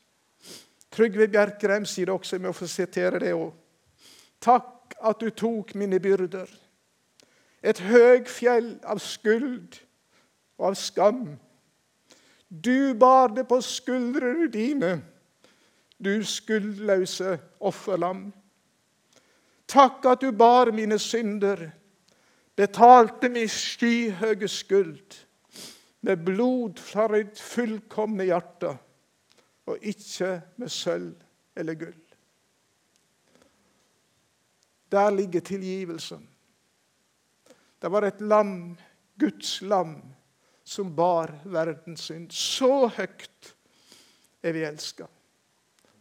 Trygve 0.93 1.29
Bjerkreim 1.29 1.85
sier 1.89 2.07
det 2.07 2.15
også, 2.15 2.37
jeg 2.37 2.45
må 2.45 2.53
få 2.53 2.69
sitere 2.69 3.19
det 3.23 3.33
òg. 3.35 3.51
Takk 4.43 4.95
at 5.03 5.21
du 5.21 5.31
tok 5.31 5.75
mine 5.75 6.01
byrder. 6.03 6.47
Et 7.63 7.79
høgfjell 7.79 8.75
av 8.85 9.01
skuld 9.03 9.79
og 10.59 10.73
av 10.73 10.77
skam. 10.79 11.23
Du 12.53 12.95
bar 12.95 13.29
det 13.29 13.47
på 13.49 13.61
skuldrene 13.65 14.51
dine, 14.53 15.01
du 15.97 16.25
skuldløse 16.25 17.39
offerlam. 17.65 18.27
Takk 19.67 20.05
at 20.11 20.21
du 20.21 20.33
bar 20.37 20.69
mine 20.75 20.99
synder, 21.01 21.71
betalte 22.57 23.31
min 23.33 23.49
skyhøye 23.49 24.49
skuld 24.49 25.17
med 26.05 26.25
blod 26.27 26.83
fra 26.83 27.07
ditt 27.15 27.41
fullkomne 27.41 28.29
hjerte 28.29 28.75
og 29.71 29.79
ikke 29.81 30.35
med 30.61 30.69
sølv 30.69 31.15
eller 31.57 31.79
gull. 31.81 32.01
Der 34.93 35.11
ligger 35.11 35.41
tilgivelsen. 35.41 36.29
Det 37.81 37.91
var 37.91 38.05
et 38.05 38.21
lam, 38.21 38.77
Guds 39.19 39.63
lam, 39.63 40.03
som 40.73 40.93
bar 40.97 41.35
verdens 41.45 42.09
synd. 42.09 42.33
Så 42.33 42.89
høyt 42.97 43.53
er 44.43 44.57
vi 44.57 44.65
elska. 44.67 45.07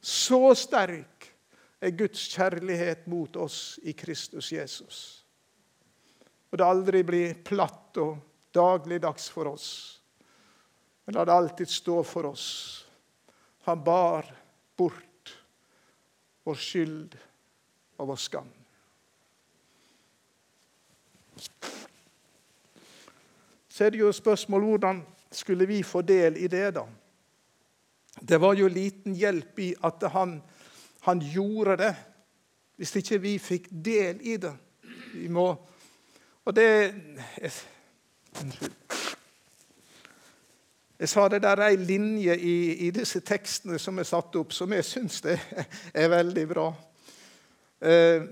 Så 0.02 0.54
sterk 0.58 1.28
er 1.82 1.98
Guds 1.98 2.24
kjærlighet 2.34 3.08
mot 3.12 3.36
oss 3.42 3.80
i 3.84 3.94
Kristus 3.98 4.52
Jesus. 4.54 5.00
Og 6.52 6.60
det 6.60 6.68
aldri 6.68 7.04
blir 7.08 7.42
platt 7.46 8.00
og 8.02 8.18
dagligdags 8.52 9.30
for 9.32 9.52
oss, 9.54 9.68
men 11.06 11.16
la 11.16 11.26
det 11.26 11.36
alltid 11.36 11.70
stå 11.72 12.02
for 12.04 12.28
oss 12.34 12.48
han 13.64 13.84
bar 13.84 14.26
bort 14.76 15.38
vår 16.44 16.58
skyld 16.58 17.18
og 17.98 18.08
vår 18.10 18.20
skam. 18.20 18.50
Så 23.82 23.86
er 23.86 23.90
det 23.90 24.00
jo 24.00 24.12
spørsmål 24.12 24.62
hvordan 24.62 25.00
skulle 25.32 25.66
vi 25.66 25.84
få 25.84 26.02
del 26.02 26.36
i 26.38 26.48
det, 26.48 26.76
da? 26.76 26.84
Det 28.30 28.38
var 28.42 28.54
jo 28.54 28.68
liten 28.68 29.16
hjelp 29.18 29.60
i 29.60 29.72
at 29.84 30.04
han, 30.14 30.36
han 31.02 31.22
gjorde 31.34 31.78
det, 31.78 31.96
hvis 32.78 32.96
ikke 32.96 33.18
vi 33.22 33.32
fikk 33.42 33.66
del 33.72 34.20
i 34.22 34.36
det. 34.38 34.52
Vi 35.14 35.28
må 35.28 35.56
Og 36.46 36.56
det 36.56 36.94
Unnskyld. 38.42 38.72
Jeg 41.00 41.10
sa 41.10 41.28
det 41.28 41.42
der 41.42 41.58
er 41.58 41.74
ei 41.74 41.76
linje 41.76 42.38
i, 42.38 42.74
i, 42.86 42.92
disse 42.92 43.20
tekstene 43.20 43.80
som 43.80 43.98
er 43.98 44.04
satt 44.04 44.36
opp, 44.36 44.54
som 44.54 44.74
jeg 44.74 44.86
syns 44.86 45.24
er 45.26 46.08
veldig 46.08 46.48
bra. 46.54 46.74
Eh, 47.82 48.30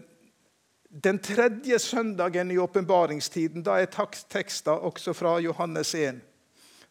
den 0.89 1.19
tredje 1.19 1.79
søndagen 1.79 2.51
i 2.51 2.57
åpenbaringstiden 2.57 3.63
da 3.63 3.77
er 3.81 4.07
tekster 4.29 4.71
også 4.71 5.13
fra 5.13 5.37
Johannes 5.39 5.93
1, 5.95 6.21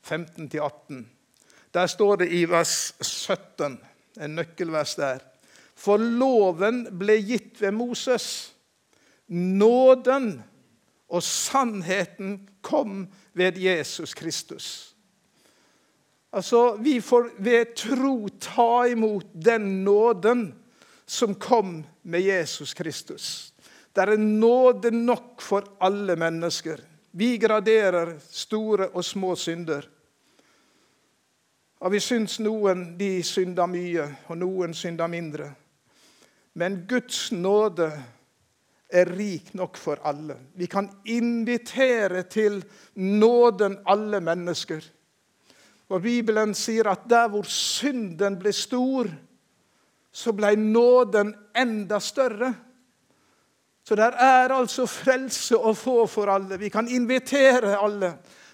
15-18. 0.06 1.02
Der 1.74 1.86
står 1.86 2.16
det 2.16 2.28
i 2.32 2.44
vers 2.44 2.94
17, 3.00 3.78
en 4.20 4.30
nøkkelvers 4.30 4.94
der. 4.94 5.18
For 5.74 5.96
loven 5.96 6.86
ble 6.98 7.18
gitt 7.22 7.60
ved 7.60 7.74
Moses. 7.74 8.54
Nåden 9.28 10.42
og 11.08 11.22
sannheten 11.22 12.48
kom 12.62 13.06
ved 13.34 13.58
Jesus 13.58 14.14
Kristus. 14.14 14.94
Altså, 16.32 16.76
Vi 16.76 17.00
får 17.00 17.30
ved 17.38 17.74
tro 17.76 18.28
ta 18.40 18.84
imot 18.90 19.26
den 19.44 19.84
nåden 19.84 20.54
som 21.06 21.34
kom 21.34 21.84
med 22.02 22.20
Jesus 22.20 22.74
Kristus. 22.74 23.54
Det 23.94 24.04
er 24.04 24.16
nåde 24.16 24.90
nok 24.90 25.40
for 25.40 25.76
alle 25.80 26.16
mennesker. 26.16 26.80
Vi 27.12 27.36
graderer 27.38 28.14
store 28.30 28.88
og 28.88 29.04
små 29.04 29.34
synder. 29.36 29.88
Og 31.80 31.92
Vi 31.92 32.00
syns 32.00 32.40
noen 32.42 32.96
de 32.98 33.22
synder 33.22 33.66
mye, 33.70 34.04
og 34.28 34.38
noen 34.38 34.74
synder 34.74 35.06
mindre. 35.06 35.52
Men 36.58 36.82
Guds 36.90 37.30
nåde 37.32 37.86
er 38.88 39.10
rik 39.14 39.52
nok 39.54 39.76
for 39.76 40.00
alle. 40.04 40.36
Vi 40.54 40.66
kan 40.66 40.88
invitere 41.04 42.22
til 42.22 42.64
nåden 42.94 43.78
alle 43.86 44.20
mennesker. 44.20 44.82
Og 45.88 46.02
Bibelen 46.02 46.54
sier 46.54 46.90
at 46.90 47.06
der 47.08 47.28
hvor 47.32 47.46
synden 47.48 48.36
ble 48.40 48.52
stor, 48.52 49.08
så 50.12 50.32
ble 50.32 50.54
nåden 50.56 51.32
enda 51.56 52.00
større. 52.00 52.52
Så 53.88 53.96
der 53.96 54.12
er 54.20 54.52
altså 54.52 54.84
frelse 54.84 55.56
å 55.56 55.70
få 55.72 56.02
for 56.12 56.28
alle. 56.28 56.58
Vi 56.60 56.68
kan 56.68 56.88
invitere 56.92 57.78
alle. 57.80 58.10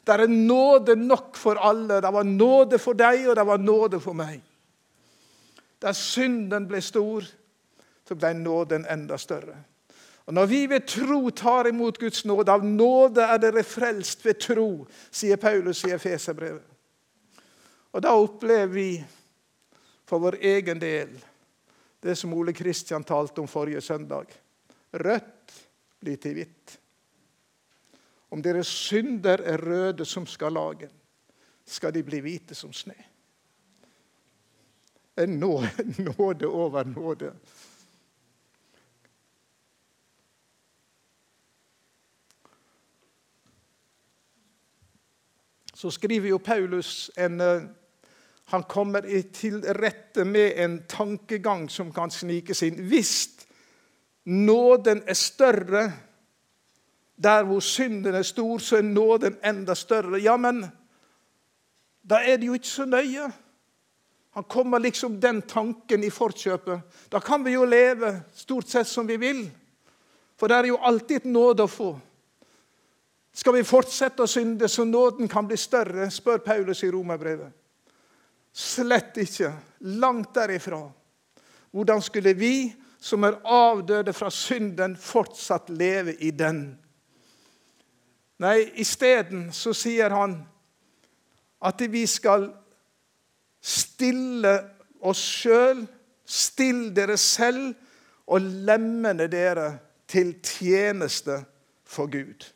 Det 0.07 0.15
er 0.15 0.31
nåde 0.31 0.95
nok 0.95 1.35
for 1.35 1.59
alle. 1.59 1.97
Det 1.99 2.13
var 2.15 2.29
nåde 2.29 2.79
for 2.79 2.95
deg, 2.95 3.25
og 3.27 3.35
det 3.35 3.45
var 3.49 3.59
nåde 3.59 3.99
for 4.01 4.15
meg. 4.15 4.37
Der 5.83 5.97
synden 5.99 6.69
ble 6.71 6.79
stor, 6.79 7.27
så 8.07 8.15
ble 8.15 8.31
nåden 8.39 8.87
enda 8.87 9.19
større. 9.19 9.57
Og 10.27 10.39
Når 10.39 10.47
vi 10.47 10.61
ved 10.71 10.87
tro 10.87 11.19
tar 11.31 11.67
imot 11.69 11.99
Guds 11.99 12.25
nåde 12.25 12.53
Av 12.53 12.63
nåde 12.65 13.27
er 13.27 13.43
dere 13.43 13.67
frelst 13.67 14.23
ved 14.25 14.39
tro, 14.39 14.87
sier 15.11 15.37
Paulus 15.37 15.83
i 15.85 15.91
Efeserbrevet. 15.99 16.63
Og 17.91 18.07
da 18.07 18.15
opplever 18.15 18.71
vi 18.71 18.89
for 20.07 20.23
vår 20.23 20.39
egen 20.41 20.79
del 20.79 21.11
det 22.01 22.15
som 22.23 22.39
Ole 22.39 22.55
Kristian 22.55 23.03
talte 23.05 23.43
om 23.43 23.51
forrige 23.51 23.81
søndag. 23.81 24.31
Rødt 24.95 25.55
blir 26.01 26.17
til 26.23 26.37
hvitt. 26.39 26.79
Om 28.31 28.43
deres 28.43 28.67
synder 28.67 29.43
er 29.43 29.63
røde 29.63 30.05
som 30.07 30.27
skarlagen, 30.27 30.91
skal 31.67 31.95
de 31.95 32.03
bli 32.05 32.21
hvite 32.23 32.55
som 32.55 32.73
snø. 32.73 32.95
En 35.19 35.39
nåde 35.39 36.47
over 36.47 36.85
nåde. 36.85 37.31
Så 45.75 45.91
skriver 45.91 46.29
jo 46.29 46.39
Paulus 46.39 47.11
en 47.19 47.41
eh, 47.41 47.63
han 48.45 48.63
kommer 48.63 49.07
til 49.33 49.63
rette 49.77 50.25
med 50.25 50.59
en 50.61 50.83
tankegang 50.89 51.71
som 51.71 51.93
kan 51.93 52.11
snike 52.11 52.55
sin. 52.55 52.77
Hvis 52.89 53.31
nåden 54.25 55.03
er 55.07 55.15
større 55.15 55.93
der 57.17 57.45
hvor 57.47 57.61
synden 57.61 58.15
er 58.15 58.23
stor, 58.23 58.59
så 58.59 58.77
er 58.77 58.83
nåden 58.83 59.37
enda 59.45 59.75
større. 59.75 60.19
Ja, 60.21 60.37
men 60.37 60.65
da 62.03 62.15
er 62.15 62.37
det 62.37 62.47
jo 62.47 62.57
ikke 62.59 62.69
så 62.69 62.85
nøye. 62.85 63.33
Han 64.35 64.45
kommer 64.45 64.79
liksom 64.79 65.21
den 65.21 65.43
tanken 65.43 66.05
i 66.05 66.11
forkjøpet. 66.11 66.81
Da 67.13 67.21
kan 67.21 67.45
vi 67.45 67.55
jo 67.55 67.65
leve 67.65 68.23
stort 68.35 68.69
sett 68.69 68.89
som 68.89 69.07
vi 69.07 69.17
vil. 69.17 69.45
For 70.37 70.51
det 70.51 70.57
er 70.57 70.73
jo 70.73 70.81
alltid 70.83 71.17
et 71.17 71.31
nåde 71.31 71.63
å 71.63 71.71
få. 71.71 71.93
Skal 73.35 73.55
vi 73.55 73.67
fortsette 73.67 74.23
å 74.23 74.31
synde 74.31 74.69
så 74.69 74.85
nåden 74.85 75.31
kan 75.31 75.47
bli 75.47 75.57
større, 75.59 76.11
spør 76.11 76.43
Paulus 76.43 76.83
i 76.83 76.91
romerbrevet. 76.91 77.53
Slett 78.55 79.17
ikke. 79.23 79.53
Langt 79.99 80.35
derifra. 80.35 80.83
Hvordan 81.71 82.03
skulle 82.03 82.35
vi 82.39 82.75
som 83.05 83.25
er 83.25 83.37
avdøde 83.45 84.13
fra 84.17 84.31
synden, 84.33 84.97
fortsatt 84.97 85.69
leve 85.69 86.15
i 86.25 86.31
den? 86.33 86.79
Nei, 88.41 88.65
isteden 88.81 89.51
så 89.53 89.75
sier 89.77 90.15
han 90.17 90.39
at 91.65 91.85
vi 91.93 92.07
skal 92.09 92.49
stille 93.65 94.55
oss 95.05 95.21
sjøl, 95.21 95.85
stille 96.25 96.95
dere 96.97 97.17
selv 97.21 97.75
og 98.33 98.41
lemmene 98.41 99.29
dere 99.29 99.69
til 100.09 100.35
tjeneste 100.41 101.43
for 101.85 102.09
Gud. 102.09 102.49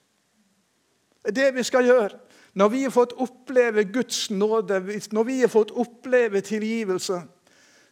Det 1.24 1.28
er 1.28 1.36
det 1.42 1.54
vi 1.58 1.66
skal 1.66 1.84
gjøre. 1.84 2.16
Når 2.58 2.68
vi 2.72 2.82
har 2.82 2.90
fått 2.90 3.12
oppleve 3.20 3.84
Guds 3.92 4.30
nåde, 4.30 4.80
når 5.12 5.24
vi 5.28 5.40
har 5.40 5.52
fått 5.52 5.70
oppleve 5.76 6.40
tilgivelse, 6.40 7.20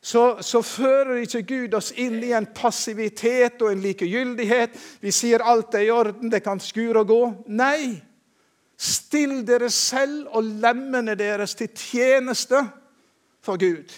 så, 0.06 0.38
så, 0.40 0.60
fører 0.62 1.16
ikke 1.24 1.40
Gud 1.42 1.72
oss 1.74 1.88
inn 1.98 2.20
i 2.22 2.28
en 2.36 2.46
passivitet 2.54 3.58
og 3.58 3.72
en 3.72 3.80
likegyldighet. 3.82 4.76
Vi 5.02 5.10
sier 5.10 5.42
alt 5.42 5.74
er 5.74 5.88
i 5.88 5.90
orden, 5.90 6.30
det 6.30 6.44
kan 6.44 6.60
skure 6.62 7.02
og 7.02 7.08
gå. 7.10 7.22
Nei. 7.50 7.96
Still 8.78 9.40
dere 9.48 9.66
selv 9.74 10.28
og 10.30 10.46
lemmene 10.62 11.16
deres 11.18 11.56
til 11.58 11.72
tjeneste 11.74 12.60
for 13.42 13.58
Gud. 13.58 13.90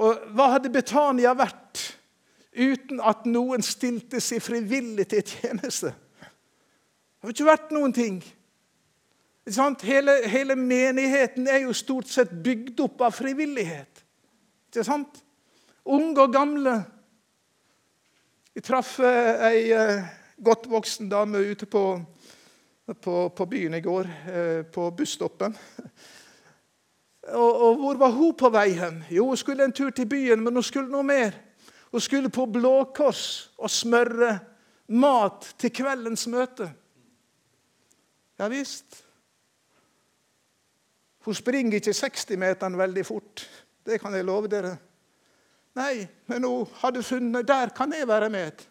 Og 0.00 0.22
hva 0.32 0.46
hadde 0.54 0.72
Betania 0.72 1.34
vært 1.36 1.82
uten 2.56 3.02
at 3.04 3.26
noen 3.28 3.60
stilte 3.66 4.22
seg 4.24 4.40
frivillig 4.40 5.04
til 5.10 5.20
tjeneste? 5.34 5.92
Det 5.92 7.26
hadde 7.26 7.36
ikke 7.36 7.50
vært 7.50 7.76
noen 7.76 7.92
ting. 7.92 8.16
Hele, 9.84 10.16
hele 10.32 10.56
menigheten 10.56 11.44
er 11.44 11.66
jo 11.66 11.76
stort 11.76 12.08
sett 12.08 12.32
bygd 12.32 12.80
opp 12.86 13.04
av 13.04 13.12
frivillighet. 13.20 13.93
Ikke 14.74 14.82
sant? 14.88 15.20
Unge 15.86 16.18
og 16.18 16.32
gamle. 16.34 16.72
Vi 18.54 18.62
traff 18.64 18.96
eh, 18.98 19.44
ei 19.46 19.60
eh, 19.70 20.08
godt 20.42 20.66
voksen 20.66 21.06
dame 21.12 21.38
ute 21.38 21.68
på, 21.70 21.82
på, 22.98 23.14
på 23.30 23.46
byen 23.46 23.76
i 23.78 23.80
går, 23.84 24.10
eh, 24.32 24.64
på 24.66 24.88
busstoppen. 24.90 25.54
Og, 27.24 27.62
og, 27.62 27.76
hvor 27.84 28.00
var 28.02 28.10
hun 28.18 28.34
på 28.34 28.50
vei 28.50 28.72
hen? 28.74 28.98
Jo, 29.14 29.28
hun 29.30 29.38
skulle 29.38 29.64
en 29.64 29.72
tur 29.72 29.94
til 29.94 30.10
byen, 30.10 30.42
men 30.42 30.58
hun 30.58 30.66
skulle 30.66 30.90
noe 30.90 31.06
mer. 31.06 31.38
Hun 31.94 32.02
skulle 32.02 32.34
på 32.34 32.50
Blå 32.50 32.90
Kors 32.96 33.52
og 33.54 33.70
smøre 33.70 34.40
mat 34.90 35.54
til 35.54 35.70
kveldens 35.70 36.26
møte. 36.26 36.66
Ja 38.42 38.50
visst. 38.50 39.04
Hun 41.24 41.38
springer 41.38 41.78
ikke 41.78 41.94
60-meteren 41.94 42.74
veldig 42.78 43.06
fort. 43.06 43.46
Det 43.84 43.98
kan 44.00 44.14
jeg 44.16 44.24
love 44.24 44.48
dere. 44.48 44.76
Nei, 45.74 46.06
men 46.30 46.46
hun 46.46 46.70
hadde 46.80 47.02
funnet 47.02 47.48
Der 47.48 47.72
kan 47.74 47.92
jeg 47.92 48.08
være 48.08 48.30
med. 48.30 48.62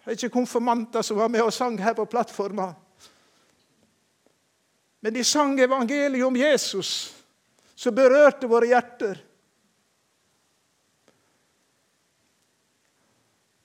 Det 0.00 0.16
er 0.16 0.18
ikke 0.18 0.40
konfirmanter 0.40 1.04
som 1.06 1.18
var 1.20 1.28
med 1.28 1.42
og 1.44 1.52
sang 1.52 1.76
her 1.78 1.94
på 1.94 2.06
plattforma. 2.10 2.72
Men 5.00 5.14
de 5.14 5.24
sang 5.24 5.60
evangeliet 5.60 6.26
om 6.26 6.36
Jesus, 6.36 7.14
som 7.74 7.94
berørte 7.94 8.48
våre 8.50 8.68
hjerter. 8.72 9.20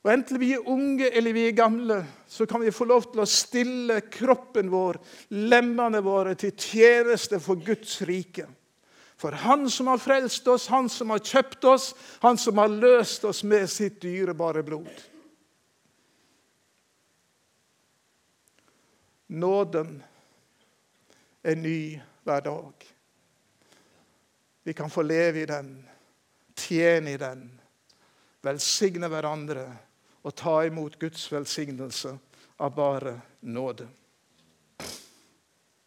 Og 0.05 0.11
Enten 0.13 0.37
vi 0.37 0.51
er 0.53 0.67
unge 0.69 1.07
eller 1.09 1.33
vi 1.33 1.47
er 1.49 1.55
gamle, 1.57 1.95
så 2.29 2.45
kan 2.45 2.61
vi 2.61 2.69
få 2.69 2.85
lov 2.85 3.07
til 3.09 3.23
å 3.23 3.25
stille 3.25 4.03
kroppen 4.13 4.67
vår, 4.69 4.99
lemmene 5.33 5.97
våre, 6.05 6.35
til 6.37 6.51
tjeneste 6.53 7.39
for 7.41 7.57
Guds 7.57 8.03
rike. 8.05 8.45
For 9.17 9.33
Han 9.33 9.65
som 9.73 9.89
har 9.89 9.97
frelst 9.97 10.45
oss, 10.47 10.67
Han 10.69 10.91
som 10.93 11.09
har 11.09 11.23
kjøpt 11.25 11.65
oss, 11.65 11.95
Han 12.21 12.37
som 12.37 12.61
har 12.61 12.69
løst 12.69 13.25
oss 13.25 13.41
med 13.43 13.65
sitt 13.65 13.97
dyrebare 14.03 14.61
blod. 14.61 14.93
Nåden 19.33 20.03
er 21.41 21.57
ny 21.57 21.79
hver 22.23 22.45
dag. 22.45 22.87
Vi 24.69 24.77
kan 24.77 24.93
få 24.93 25.01
leve 25.01 25.41
i 25.41 25.49
den, 25.49 25.73
tjene 26.53 27.17
i 27.17 27.17
den, 27.17 27.43
velsigne 28.45 29.09
hverandre 29.09 29.65
og 30.25 30.33
ta 30.35 30.55
imot 30.65 30.97
Guds 30.99 31.27
velsignelse 31.31 32.15
av 32.57 32.75
bare 32.75 33.19
nåde. 33.45 33.87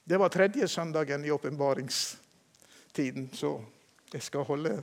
Det 0.05 0.16
var 0.16 0.29
tredje 0.29 0.68
søndagen 0.68 1.24
i 1.24 1.31
åpenbaringstiden, 1.31 3.29
så 3.33 3.64
jeg 4.12 4.22
skal 4.22 4.46
holde, 4.48 4.83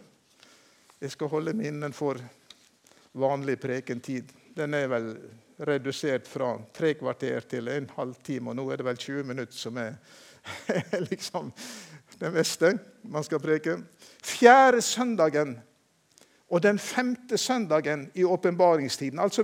jeg 1.00 1.12
skal 1.12 1.32
holde 1.32 1.54
meg 1.56 1.72
innenfor 1.72 2.20
vanlig 3.16 3.56
prekentid. 3.64 4.30
Den 4.56 4.76
er 4.76 4.92
vel 4.92 5.08
redusert 5.66 6.28
fra 6.28 6.52
tre 6.76 6.94
kvarter 7.00 7.48
til 7.48 7.72
en 7.72 7.88
halvtime, 7.96 8.52
og 8.52 8.60
nå 8.60 8.68
er 8.70 8.82
det 8.82 8.90
vel 8.90 9.00
20 9.00 9.24
minutter 9.32 9.58
som 9.58 9.80
er 9.80 9.96
liksom 11.10 11.52
det 12.20 12.32
meste 12.36 12.76
man 13.08 13.24
skal 13.26 13.42
preke. 13.42 13.80
Fjerde 14.24 14.82
søndagen 14.84 15.56
og 16.50 16.62
den 16.64 16.80
femte 16.80 17.38
søndagen 17.38 18.10
i 18.14 18.24
åpenbaringstiden. 18.24 19.20
Altså 19.20 19.44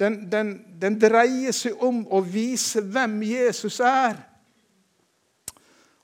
den, 0.00 0.32
den, 0.32 0.54
den, 0.80 0.96
dreier 1.00 1.52
seg 1.52 1.82
om 1.84 2.06
å 2.08 2.22
vise 2.24 2.80
hvem 2.80 3.20
Jesus 3.22 3.80
er. 3.84 4.16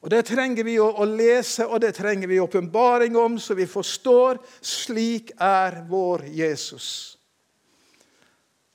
Og 0.05 0.11
Det 0.13 0.23
trenger 0.29 0.65
vi 0.65 0.77
å, 0.79 0.87
å 0.87 1.05
lese, 1.09 1.65
og 1.67 1.81
det 1.83 1.95
trenger 1.97 2.29
vi 2.29 2.41
åpenbaring 2.41 3.17
om, 3.17 3.39
så 3.41 3.57
vi 3.59 3.67
forstår 3.67 4.39
slik 4.61 5.33
er 5.41 5.81
vår 5.89 6.29
Jesus. 6.37 7.17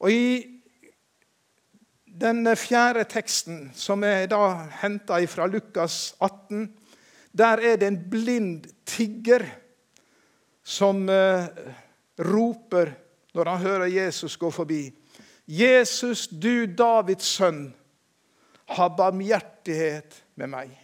Og 0.01 0.11
I 0.11 0.25
den 2.21 2.43
fjerde 2.57 3.05
teksten, 3.07 3.69
som 3.77 4.03
er 4.03 4.25
da 4.27 4.67
henta 4.81 5.21
fra 5.29 5.47
Lukas 5.47 6.15
18, 6.19 6.67
der 7.31 7.63
er 7.63 7.77
det 7.79 7.87
en 7.87 8.01
blind 8.11 8.67
tigger 8.85 9.45
som 10.63 11.09
eh, 11.09 11.45
roper 12.17 12.93
når 13.33 13.45
han 13.45 13.63
hører 13.65 13.85
Jesus 13.85 14.37
gå 14.37 14.51
forbi. 14.51 14.83
Jesus, 15.47 16.27
du 16.27 16.65
Davids 16.65 17.27
sønn, 17.37 17.65
ha 18.71 18.87
barmhjertighet 18.95 20.21
med 20.39 20.51
meg. 20.51 20.77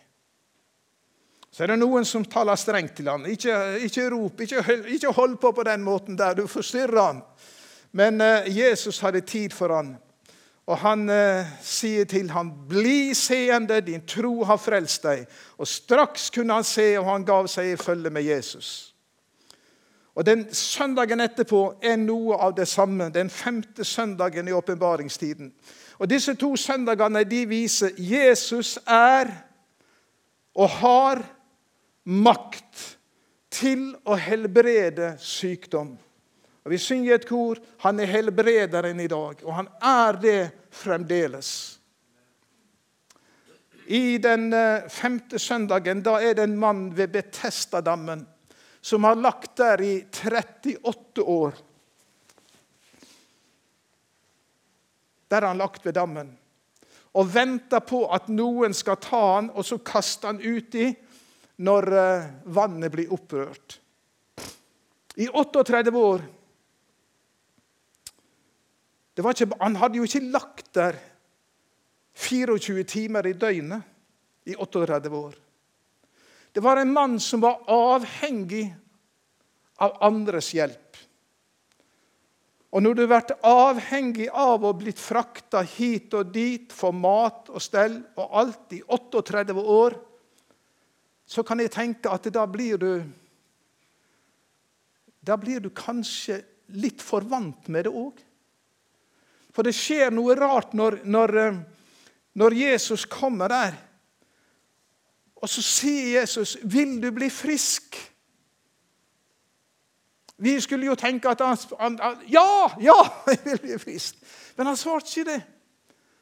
Så 1.51 1.63
er 1.63 1.71
det 1.71 1.79
noen 1.81 2.05
som 2.05 2.25
taler 2.27 2.57
strengt 2.59 2.97
til 2.99 3.07
ham. 3.09 3.23
Ikke, 3.25 3.53
ikke 3.87 4.09
rop, 4.13 4.41
ikke, 4.43 4.63
ikke, 4.93 5.13
hold 5.15 5.37
på 5.41 5.51
på 5.55 5.63
den 5.65 5.81
måten 5.85 6.17
der. 6.19 6.35
Du 6.37 6.45
forstyrrer 6.47 7.01
ham. 7.01 7.23
Men 7.91 8.21
eh, 8.21 8.49
Jesus 8.57 8.99
hadde 8.99 9.23
tid 9.25 9.55
for 9.55 9.73
ham. 9.73 9.95
Og 10.67 10.77
han 10.83 11.09
eh, 11.09 11.47
sier 11.63 12.05
til 12.05 12.29
ham, 12.29 12.51
'Bli 12.67 13.13
seende, 13.15 13.79
din 13.81 14.03
tro 14.05 14.43
har 14.43 14.57
frelst 14.57 15.03
deg.' 15.03 15.25
Og 15.57 15.67
straks 15.67 16.29
kunne 16.29 16.53
han 16.53 16.63
se, 16.63 16.99
og 16.99 17.05
han 17.05 17.25
gav 17.25 17.47
seg 17.47 17.71
i 17.71 17.79
følge 17.79 18.09
med 18.09 18.23
Jesus. 18.23 18.93
Og 20.17 20.25
Den 20.25 20.47
søndagen 20.53 21.21
etterpå 21.21 21.75
er 21.85 21.99
noe 22.01 22.39
av 22.41 22.55
det 22.57 22.65
samme. 22.67 23.11
Den 23.13 23.29
femte 23.29 23.85
søndagen 23.85 24.47
i 24.49 24.55
åpenbaringstiden. 24.57 25.51
Og 26.01 26.09
Disse 26.09 26.33
to 26.33 26.55
søndagene 26.57 27.21
de 27.23 27.43
viser 27.45 27.93
Jesus 28.01 28.79
er 28.87 29.29
og 30.57 30.69
har 30.79 31.21
makt 32.09 32.97
til 33.53 33.91
å 34.09 34.17
helbrede 34.17 35.13
sykdom. 35.21 35.91
Og 36.65 36.71
Vi 36.73 36.79
synger 36.81 37.15
et 37.15 37.27
kor 37.29 37.61
han 37.85 37.99
er 38.01 38.09
helbrederen 38.09 38.99
i 38.99 39.07
dag, 39.07 39.43
og 39.45 39.53
han 39.53 39.69
er 39.81 40.17
det 40.21 40.39
fremdeles. 40.73 41.51
I 43.87 44.17
den 44.17 44.49
eh, 44.53 44.89
femte 44.89 45.39
søndagen 45.39 46.01
da 46.03 46.17
er 46.19 46.33
det 46.33 46.43
en 46.43 46.57
mann 46.59 46.89
ved 46.97 47.13
Betestadammen 47.13 48.25
som 48.87 49.03
har 49.03 49.19
lagt 49.19 49.57
der 49.59 49.81
i 49.83 49.93
38 50.07 51.23
år. 51.23 51.57
Der 55.27 55.41
har 55.41 55.47
han 55.47 55.57
lagt 55.57 55.85
ved 55.85 55.93
dammen. 55.93 56.37
og 57.17 57.33
venter 57.33 57.81
på 57.81 58.03
at 58.13 58.27
noen 58.29 58.75
skal 58.77 58.99
ta 59.01 59.19
han, 59.33 59.47
og 59.49 59.65
så 59.65 59.79
kaste 59.81 60.27
han 60.29 60.37
uti 60.37 60.91
når 61.65 61.87
eh, 61.97 62.27
vannet 62.53 62.93
blir 62.93 63.13
opprørt. 63.13 63.79
I 65.17 65.25
38 65.25 65.93
år 65.97 66.21
ikke, 69.17 69.49
Han 69.59 69.75
hadde 69.81 69.97
jo 69.97 70.05
ikke 70.05 70.29
lagt 70.29 70.69
der 70.77 70.99
24 72.13 72.83
timer 72.83 73.25
i 73.25 73.33
døgnet 73.33 73.81
i 74.45 74.53
38 74.55 75.09
år. 75.09 75.33
Det 76.57 76.61
var 76.61 76.77
en 76.77 76.93
mann 76.93 77.19
som 77.19 77.41
var 77.41 77.59
avhengig 77.69 78.63
av 79.75 79.97
andres 80.01 80.47
hjelp. 80.57 80.97
Og 82.73 82.81
når 82.81 82.95
du 82.97 83.03
vært 83.11 83.35
avhengig 83.45 84.25
av 84.33 84.65
å 84.65 84.71
blitt 84.73 84.97
frakta 84.97 85.61
hit 85.61 86.17
og 86.17 86.33
dit 86.33 86.73
for 86.73 86.97
mat 86.97 87.53
og 87.53 87.61
stell 87.61 87.99
og 88.17 88.33
alt 88.41 88.73
i 88.73 88.81
38 88.81 89.53
år, 89.53 89.99
så 91.29 91.45
kan 91.45 91.61
jeg 91.61 91.75
tenke 91.77 92.09
at 92.09 92.25
da 92.33 92.49
blir 92.49 92.81
du 92.81 92.91
Da 95.21 95.37
blir 95.37 95.61
du 95.61 95.69
kanskje 95.69 96.41
litt 96.73 97.05
for 97.05 97.21
vant 97.21 97.69
med 97.69 97.85
det 97.85 97.93
òg. 97.93 98.17
For 99.53 99.61
det 99.61 99.77
skjer 99.77 100.09
noe 100.09 100.33
rart 100.33 100.73
når, 100.73 101.03
når, 101.05 101.37
når 102.33 102.63
Jesus 102.65 103.05
kommer 103.05 103.53
der. 103.53 103.83
Og 105.41 105.49
så 105.49 105.61
sier 105.61 106.19
Jesus, 106.19 106.57
'Vil 106.63 107.03
du 107.03 107.11
bli 107.11 107.29
frisk?' 107.29 108.13
Vi 110.37 110.59
skulle 110.61 110.85
jo 110.85 110.95
tenke 110.95 111.29
at 111.29 111.41
han, 111.41 111.57
han, 111.79 111.99
han 112.01 112.17
Ja, 112.29 112.67
ja, 112.81 113.09
jeg 113.27 113.39
vil 113.45 113.59
bli 113.61 113.77
frisk. 113.77 114.15
Men 114.57 114.65
han 114.65 114.77
svarte 114.77 115.19
ikke 115.19 115.31
det. 115.31 115.43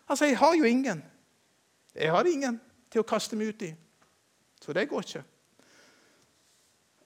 Han 0.06 0.18
sa, 0.18 0.26
'Jeg 0.26 0.38
har 0.38 0.54
jo 0.54 0.64
ingen. 0.64 1.04
Jeg 1.96 2.12
har 2.12 2.24
ingen 2.24 2.62
til 2.92 3.00
å 3.00 3.08
kaste 3.08 3.36
meg 3.36 3.48
ut 3.48 3.62
i.' 3.62 3.76
Så 4.62 4.74
det 4.74 4.90
går 4.90 5.00
ikke. 5.00 5.24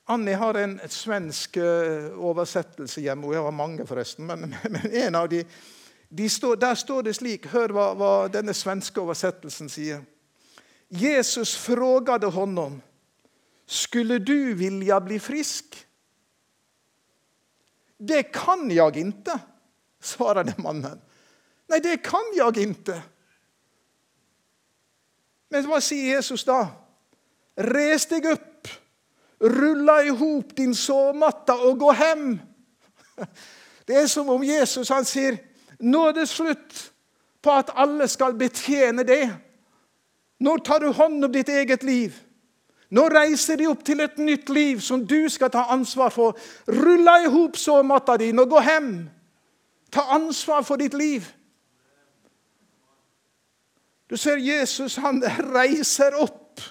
Annie 0.09 0.35
har 0.35 0.57
en 0.57 0.79
svensk 0.89 1.57
uh, 1.57 2.15
oversettelse 2.17 3.01
hjemme. 3.01 3.27
Hun 3.27 3.35
har 3.35 3.51
mange, 3.51 3.87
forresten. 3.87 4.25
Men, 4.25 4.55
men 4.73 4.91
en 4.91 5.15
av 5.15 5.29
de, 5.29 5.43
de 6.09 6.29
står, 6.29 6.55
der 6.55 6.73
står 6.75 7.01
det 7.01 7.15
slik 7.15 7.45
Hør 7.45 7.73
hva, 7.75 7.93
hva 7.93 8.13
denne 8.33 8.53
svenske 8.53 9.01
oversettelsen 9.01 9.69
sier. 9.69 10.01
Jesus 10.89 11.55
frågade 11.55 12.27
honom, 12.27 12.81
skulle 13.65 14.19
du 14.19 14.53
vilja 14.53 15.01
bli 15.01 15.19
frisk? 15.19 15.85
Det 17.97 18.23
kan 18.23 18.71
jag 18.71 18.97
inte, 18.97 19.39
svarade 20.01 20.53
mannen. 20.57 21.01
Nej, 21.67 21.79
det 21.79 21.97
kan 21.97 22.23
jag 22.35 22.57
inte. 22.57 23.01
Men 25.49 25.65
hva 25.65 25.81
sier 25.81 26.15
Jesus 26.15 26.45
da? 26.45 26.67
Res 27.59 28.05
deg 28.09 28.25
opp, 28.29 28.69
rulla 29.39 29.99
i 30.03 30.13
hop 30.13 30.55
din 30.57 30.75
sovmatta 30.75 31.57
og 31.57 31.81
gå 31.81 31.93
hjem. 31.93 32.39
Det 33.89 33.97
er 33.97 34.07
som 34.07 34.29
om 34.29 34.43
Jesus 34.45 34.91
han 34.93 35.05
sier, 35.05 35.39
nå 35.81 36.03
er 36.07 36.13
det 36.19 36.27
slutt 36.29 36.81
på 37.41 37.53
at 37.57 37.71
alle 37.73 38.05
skal 38.07 38.35
betjene 38.37 39.01
det. 39.01 39.23
Nå 40.39 40.57
tar 40.57 40.79
du 40.79 40.91
hånd 40.95 41.25
om 41.25 41.31
ditt 41.31 41.49
eget 41.49 41.83
liv. 41.83 42.15
Nå 42.89 43.05
reiser 43.13 43.59
de 43.59 43.67
opp 43.69 43.83
til 43.85 44.01
et 44.01 44.17
nytt 44.17 44.49
liv 44.49 44.79
som 44.81 45.03
du 45.05 45.29
skal 45.29 45.51
ta 45.53 45.67
ansvar 45.69 46.09
for. 46.09 46.37
Rulla 46.67 47.19
i 47.21 47.29
hop 47.29 47.57
såmatta 47.57 48.17
di 48.17 48.31
og 48.33 48.49
gå 48.49 48.61
hjem. 48.65 48.93
Ta 49.91 50.07
ansvar 50.15 50.63
for 50.65 50.81
ditt 50.81 50.93
liv. 50.93 51.27
Du 54.09 54.17
ser 54.17 54.37
Jesus 54.41 54.95
han 54.95 55.21
reiser 55.53 56.17
opp 56.17 56.61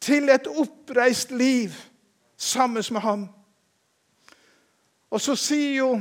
til 0.00 0.28
et 0.28 0.46
oppreist 0.46 1.30
liv 1.30 1.74
sammen 2.36 2.82
med 2.90 3.00
ham. 3.00 3.28
Og 5.10 5.20
så 5.20 5.36
sier 5.38 5.76
jo 5.76 5.92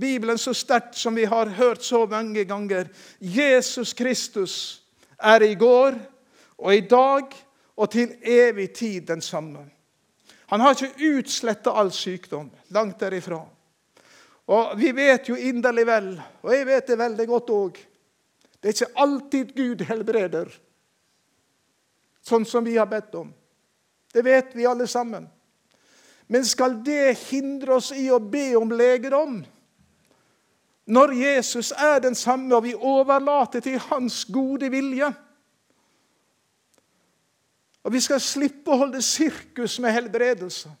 Bibelen 0.00 0.38
så 0.38 0.54
sterkt 0.54 0.96
som 0.96 1.16
vi 1.16 1.24
har 1.24 1.50
hørt 1.58 1.84
så 1.84 2.06
mange 2.06 2.44
ganger 2.44 2.88
Jesus 3.20 3.92
Kristus 3.92 4.79
er 5.22 5.42
i 5.42 5.54
går 5.54 5.98
og 6.58 6.74
i 6.74 6.80
dag 6.80 7.34
og 7.76 7.90
til 7.90 8.16
evig 8.22 8.72
tid 8.76 9.06
den 9.08 9.20
samme. 9.20 9.64
Han 10.50 10.60
har 10.60 10.74
ikke 10.74 11.12
utsletta 11.18 11.72
all 11.78 11.92
sykdom. 11.94 12.50
Langt 12.68 13.00
derifra. 13.00 13.40
Og 14.46 14.78
Vi 14.78 14.92
vet 14.92 15.28
jo 15.28 15.36
inderlig 15.36 15.86
vel, 15.86 16.22
og 16.42 16.54
jeg 16.54 16.66
vet 16.66 16.86
det 16.86 16.98
veldig 16.98 17.26
godt 17.26 17.50
òg, 17.50 17.78
det 18.60 18.68
er 18.68 18.74
ikke 18.74 19.00
alltid 19.00 19.52
Gud 19.56 19.84
helbreder 19.88 20.50
sånn 22.20 22.44
som 22.44 22.64
vi 22.64 22.76
har 22.76 22.88
bedt 22.90 23.14
om. 23.14 23.30
Det 24.12 24.22
vet 24.26 24.52
vi 24.56 24.66
alle 24.68 24.86
sammen. 24.90 25.28
Men 26.30 26.44
skal 26.46 26.76
det 26.84 27.16
hindre 27.30 27.78
oss 27.78 27.90
i 27.96 28.10
å 28.12 28.20
be 28.20 28.52
om 28.58 28.70
legedom? 28.74 29.40
Når 30.90 31.12
Jesus 31.14 31.70
er 31.70 32.00
den 32.02 32.14
samme, 32.18 32.50
og 32.56 32.64
vi 32.64 32.74
overlater 32.74 33.62
til 33.62 33.78
hans 33.78 34.24
gode 34.32 34.70
vilje, 34.70 35.12
og 37.82 37.92
vi 37.92 38.00
skal 38.02 38.20
slippe 38.20 38.72
å 38.72 38.80
holde 38.82 39.00
sirkus 39.02 39.78
med 39.80 39.94
helbredelse. 39.94 40.72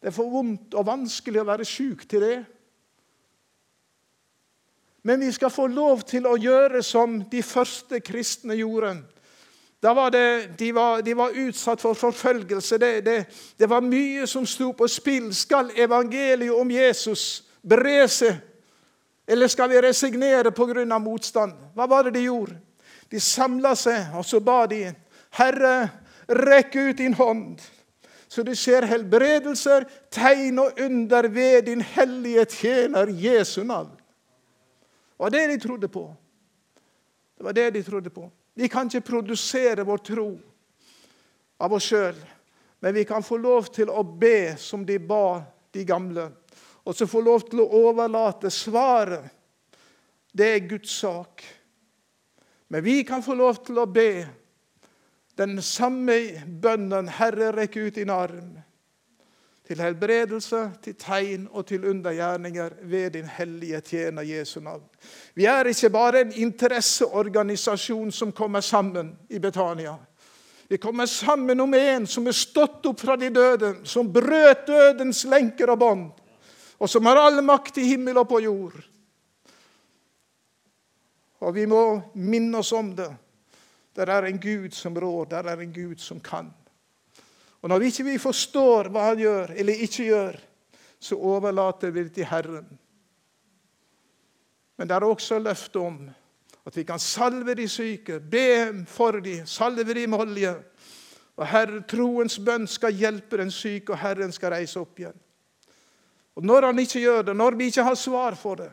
Det 0.00 0.10
er 0.10 0.14
for 0.14 0.30
vondt 0.32 0.74
og 0.74 0.86
vanskelig 0.88 1.42
å 1.42 1.46
være 1.46 1.66
sjuk 1.68 2.06
til 2.10 2.24
det. 2.24 2.38
Men 5.02 5.20
vi 5.22 5.32
skal 5.34 5.50
få 5.50 5.66
lov 5.70 6.02
til 6.06 6.26
å 6.26 6.38
gjøre 6.38 6.82
som 6.86 7.20
de 7.30 7.42
første 7.42 8.00
kristne 8.02 8.56
gjorde. 8.58 8.96
Var 9.82 10.10
det, 10.10 10.58
de, 10.58 10.72
var, 10.72 11.02
de, 11.02 11.14
var, 11.14 11.30
utsatt 11.30 11.80
for 11.80 11.94
forfølgelse. 11.94 12.78
Det, 12.78 13.00
det, 13.00 13.24
det 13.58 13.66
var 13.66 13.80
mye 13.82 14.26
som 14.30 14.46
sto 14.46 14.70
på 14.72 14.86
spill. 14.88 15.32
Skal 15.34 15.72
evangeliet 15.74 16.54
om 16.54 16.70
Jesus 16.70 17.42
bre 17.62 18.04
seg, 18.06 18.36
eller 19.26 19.50
skal 19.50 19.70
vi 19.70 19.80
resignere 19.82 20.52
pga. 20.54 20.98
motstand? 20.98 21.52
Hva 21.74 21.86
var 21.86 22.04
det 22.04 22.14
de 22.14 22.26
gjorde? 22.26 22.54
De 23.10 23.20
samla 23.20 23.74
seg, 23.76 24.14
og 24.14 24.24
så 24.24 24.40
ba 24.40 24.66
de. 24.66 24.94
Herre, 25.34 25.90
rekk 26.28 26.76
ut 26.76 26.98
din 26.98 27.14
hånd, 27.14 27.58
så 28.28 28.42
det 28.42 28.54
skjer 28.56 28.86
helbredelser, 28.86 29.84
tegn 30.10 30.58
og 30.58 30.78
under 30.80 31.28
ved 31.28 31.66
din 31.66 31.80
hellige 31.80 32.44
tjener 32.44 33.10
Jesu 33.10 33.62
navn. 33.64 33.90
Det 33.90 35.18
var 35.18 35.30
det 35.30 35.42
de 35.48 35.58
trodde 35.58 35.88
på. 35.88 36.06
Det 37.38 37.44
var 37.44 37.52
det 37.52 37.70
de 37.74 37.82
trodde 37.82 38.10
på. 38.10 38.30
Vi 38.54 38.68
kan 38.68 38.86
ikke 38.86 39.00
produsere 39.00 39.84
vår 39.84 40.02
tro 40.04 40.28
av 41.62 41.72
oss 41.72 41.88
sjøl, 41.88 42.18
men 42.82 42.94
vi 42.94 43.04
kan 43.08 43.24
få 43.24 43.38
lov 43.40 43.70
til 43.72 43.88
å 43.88 44.02
be 44.02 44.54
som 44.60 44.84
de 44.84 44.98
ba 44.98 45.40
de 45.72 45.84
gamle, 45.88 46.26
og 46.84 46.96
så 46.96 47.06
få 47.08 47.22
lov 47.24 47.46
til 47.48 47.62
å 47.62 47.70
overlate 47.86 48.50
svaret. 48.50 49.24
Det 50.32 50.48
er 50.48 50.68
Guds 50.68 50.92
sak. 51.02 51.44
Men 52.72 52.84
vi 52.84 53.02
kan 53.04 53.22
få 53.22 53.36
lov 53.36 53.60
til 53.64 53.78
å 53.78 53.86
be 53.86 54.24
den 55.36 55.62
samme 55.62 56.44
bønnen 56.46 57.08
'Herre, 57.08 57.52
rekk 57.52 57.76
ut 57.76 57.94
din 57.94 58.10
arm' 58.10 58.71
til 59.72 59.80
helbredelse, 59.80 60.58
til 60.84 60.94
tegn 61.00 61.46
og 61.50 61.64
til 61.66 61.84
undergjerninger 61.88 62.74
ved 62.82 63.10
din 63.10 63.24
hellige 63.24 63.80
tjener 63.80 64.22
Jesu 64.22 64.60
navn. 64.60 64.84
Vi 65.34 65.44
er 65.44 65.64
ikke 65.64 65.90
bare 65.90 66.20
en 66.20 66.32
interesseorganisasjon 66.32 68.12
som 68.12 68.32
kommer 68.32 68.60
sammen 68.60 69.16
i 69.30 69.38
Betania. 69.38 69.94
Vi 70.68 70.76
kommer 70.76 71.06
sammen 71.06 71.60
om 71.60 71.74
en 71.74 72.06
som 72.06 72.26
er 72.26 72.36
stått 72.36 72.84
opp 72.86 73.00
fra 73.00 73.16
de 73.16 73.30
døde, 73.32 73.74
som 73.84 74.12
brøt 74.12 74.66
dødens 74.68 75.24
lenker 75.24 75.72
og 75.72 75.78
bånd, 75.78 76.06
og 76.78 76.88
som 76.88 77.06
har 77.08 77.16
all 77.16 77.40
makt 77.44 77.80
i 77.80 77.88
himmel 77.94 78.20
og 78.20 78.28
på 78.28 78.40
jord. 78.44 78.76
Og 81.40 81.54
vi 81.54 81.66
må 81.66 82.00
minne 82.14 82.58
oss 82.58 82.72
om 82.72 82.92
det. 82.96 83.08
Der 83.96 84.08
er 84.08 84.28
en 84.28 84.40
Gud 84.40 84.70
som 84.76 84.96
rår, 84.96 85.24
der 85.24 85.48
er 85.48 85.60
en 85.60 85.72
Gud 85.72 85.96
som 85.96 86.20
kan. 86.20 86.52
Og 87.62 87.68
Når 87.68 87.78
vi 87.78 87.86
ikke 87.86 88.18
forstår 88.18 88.90
hva 88.90 89.12
han 89.12 89.20
gjør 89.22 89.52
eller 89.56 89.84
ikke 89.84 90.04
gjør, 90.04 90.38
så 90.98 91.18
overlater 91.18 91.90
vi 91.90 92.02
det 92.02 92.14
til 92.14 92.26
Herren. 92.26 92.66
Men 94.76 94.88
det 94.88 94.96
er 94.96 95.06
også 95.06 95.38
løfte 95.38 95.78
om 95.78 95.98
at 96.66 96.76
vi 96.76 96.84
kan 96.86 96.98
salve 96.98 97.54
de 97.54 97.68
syke, 97.68 98.20
be 98.20 98.84
for 98.86 99.18
dem, 99.22 99.46
salve 99.46 99.94
dem 99.94 100.10
med 100.10 100.18
olje. 100.18 100.54
Og 101.36 101.46
Herre, 101.46 101.82
troens 101.88 102.38
bønn 102.38 102.66
skal 102.70 102.94
hjelpe 102.94 103.38
den 103.40 103.50
syke, 103.50 103.92
og 103.92 103.98
Herren 103.98 104.32
skal 104.32 104.54
reise 104.54 104.80
opp 104.80 104.98
igjen. 104.98 105.18
Og 106.34 106.44
Når 106.44 106.66
han 106.66 106.78
ikke 106.78 107.00
gjør 107.00 107.22
det, 107.22 107.36
når 107.36 107.58
vi 107.58 107.64
ikke 107.70 107.82
har 107.82 107.94
svar 107.94 108.34
for 108.34 108.54
det, 108.54 108.70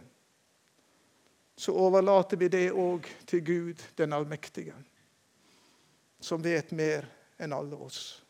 så 1.59 1.73
overlater 1.75 2.37
vi 2.37 2.47
det 2.47 2.71
òg 2.71 3.05
til 3.27 3.45
Gud 3.45 3.81
den 3.97 4.13
allmektige, 4.13 4.73
som 6.21 6.43
vet 6.43 6.71
mer 6.71 7.07
enn 7.39 7.53
alle 7.53 7.75
oss. 7.75 8.21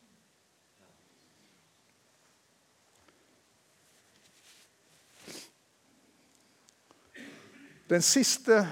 Den 7.90 8.02
siste 8.02 8.68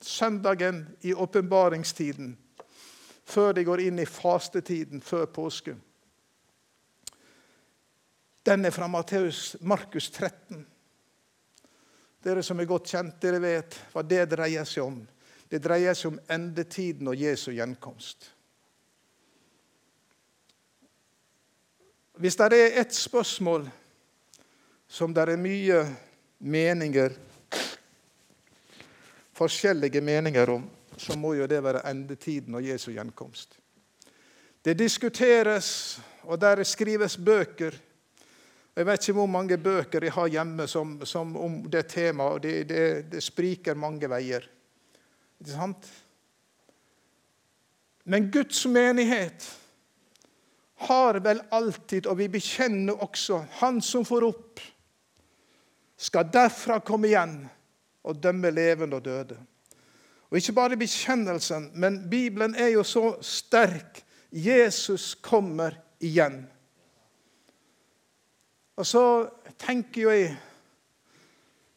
søndagen 0.00 0.96
i 1.00 1.14
åpenbaringstiden, 1.14 2.36
før 3.24 3.52
de 3.52 3.64
går 3.64 3.80
inn 3.86 3.98
i 4.02 4.06
fastetiden 4.06 5.02
før 5.02 5.26
påske. 5.26 5.76
Den 8.46 8.64
er 8.64 8.70
fra 8.70 8.86
Matteus, 8.86 9.56
Markus 9.60 10.10
13. 10.10 10.66
Dere 12.22 12.42
som 12.42 12.60
er 12.60 12.66
godt 12.66 12.90
kjent, 12.90 13.18
dere 13.22 13.38
vet 13.42 13.78
hva 13.92 14.02
det 14.02 14.24
dreier 14.30 14.66
seg 14.66 14.86
om. 14.86 15.00
Det 15.46 15.62
dreier 15.62 15.94
seg 15.94 16.12
om 16.12 16.18
endetiden 16.30 17.06
og 17.10 17.18
Jesu 17.18 17.52
gjenkomst. 17.54 18.32
Hvis 22.18 22.38
det 22.38 22.50
er 22.54 22.80
ett 22.82 22.94
spørsmål 22.94 23.68
som 24.88 25.14
det 25.14 25.26
er 25.28 25.38
mye 25.38 25.82
meninger 26.38 27.14
forskjellige 29.36 30.00
meninger 30.00 30.50
om, 30.50 30.64
så 30.96 31.16
må 31.18 31.34
jo 31.36 31.46
det 31.46 31.60
være 31.62 31.84
endetiden 31.90 32.56
og 32.56 32.64
Jesu 32.64 32.90
gjenkomst. 32.94 33.58
Det 34.64 34.78
diskuteres, 34.78 36.00
og 36.24 36.40
der 36.40 36.64
skrives 36.64 37.16
bøker 37.16 37.76
jeg 38.76 38.84
vet 38.84 39.06
ikke 39.06 39.16
hvor 39.16 39.28
mange 39.32 39.56
bøker 39.56 40.04
jeg 40.04 40.12
har 40.12 40.26
hjemme 40.28 40.66
som, 40.68 40.98
som 41.08 41.30
om 41.40 41.62
det 41.72 41.86
temaet. 41.88 42.42
det, 42.42 42.68
det, 42.68 43.12
det, 43.12 43.22
spriker 43.24 43.74
mange 43.74 44.08
veier. 44.08 44.44
Ikke 45.40 45.52
sant? 45.54 45.88
Men 48.04 48.28
Guds 48.30 48.66
menighet 48.68 49.46
har 50.84 51.18
vel 51.24 51.40
alltid, 51.50 52.06
og 52.06 52.18
vi 52.18 52.28
bekjenner 52.28 53.00
også, 53.00 53.46
Han 53.62 53.80
som 53.80 54.04
får 54.04 54.28
opp, 54.28 54.60
skal 55.96 56.28
derfra 56.28 56.76
komme 56.84 57.08
igjen 57.08 57.38
og 58.06 58.22
dømme 58.22 58.50
levende 58.54 58.96
og 58.96 59.04
døde. 59.04 59.38
Og 60.30 60.38
Ikke 60.38 60.52
bare 60.52 60.76
bekjennelsen, 60.76 61.70
men 61.74 62.10
Bibelen 62.10 62.54
er 62.54 62.68
jo 62.74 62.82
så 62.82 63.16
sterk. 63.22 64.02
Jesus 64.32 65.14
kommer 65.14 65.70
igjen. 66.00 66.46
Og 68.76 68.86
så 68.86 69.28
tenker 69.58 70.02
jo 70.02 70.10
jeg, 70.10 70.36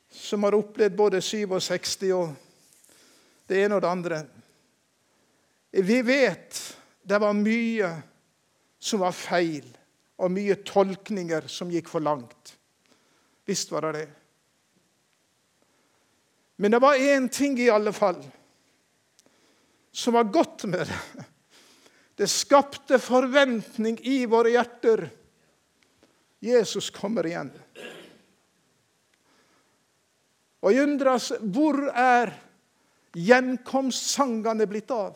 som 0.09 0.43
har 0.43 0.57
opplevd 0.57 0.97
både 0.97 1.21
67 1.21 2.03
og 2.11 2.33
det 3.49 3.63
ene 3.63 3.77
og 3.77 3.81
det 3.81 3.89
andre 3.89 4.23
Vi 5.71 6.01
vet 6.01 6.57
det 7.09 7.19
var 7.21 7.33
mye 7.33 7.89
som 8.79 9.03
var 9.03 9.13
feil, 9.13 9.65
og 10.19 10.31
mye 10.31 10.55
tolkninger 10.65 11.47
som 11.47 11.71
gikk 11.71 11.87
for 11.91 12.03
langt. 12.03 12.55
Visst 13.47 13.71
var 13.71 13.87
det 13.87 13.93
det. 13.93 14.18
Men 16.59 16.71
det 16.71 16.81
var 16.83 16.99
én 16.99 17.29
ting 17.31 17.55
i 17.59 17.69
alle 17.71 17.93
fall 17.95 18.19
som 19.91 20.13
var 20.13 20.23
godt 20.23 20.63
med 20.67 20.87
det. 20.87 20.99
Det 22.15 22.27
skapte 22.27 22.99
forventning 22.99 23.95
i 24.03 24.25
våre 24.27 24.51
hjerter 24.51 25.05
Jesus 26.43 26.89
kommer 26.91 27.27
igjen. 27.27 27.53
Og 30.59 30.75
jeg 30.75 30.83
undres 30.83 31.31
hvor 31.39 31.79
er 31.95 32.35
gjenkomstsangene 33.15 34.67
blitt 34.67 34.91
av? 34.91 35.15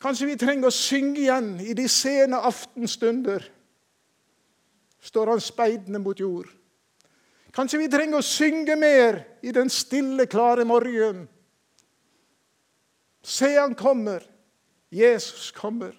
Kanskje 0.00 0.32
vi 0.32 0.40
trenger 0.40 0.72
å 0.72 0.76
synge 0.76 1.20
igjen 1.20 1.54
i 1.60 1.76
de 1.76 1.84
sene 1.88 2.40
aftenstunder. 2.48 3.44
Står 5.04 5.36
han 5.36 5.44
speidende 5.44 6.00
mot 6.00 6.20
jord. 6.20 6.48
Kanskje 7.54 7.78
vi 7.84 7.90
trenger 7.90 8.18
å 8.18 8.26
synge 8.26 8.74
mer 8.76 9.20
i 9.46 9.52
den 9.54 9.70
stille, 9.70 10.26
klare 10.26 10.64
morgenen. 10.66 11.28
Se, 13.24 13.54
han 13.56 13.76
kommer. 13.78 14.24
Jesus 14.90 15.52
kommer. 15.54 15.94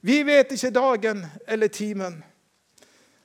Vi 0.00 0.22
vet 0.22 0.52
ikke 0.54 0.70
dagen 0.70 1.26
eller 1.46 1.68
timen, 1.68 2.20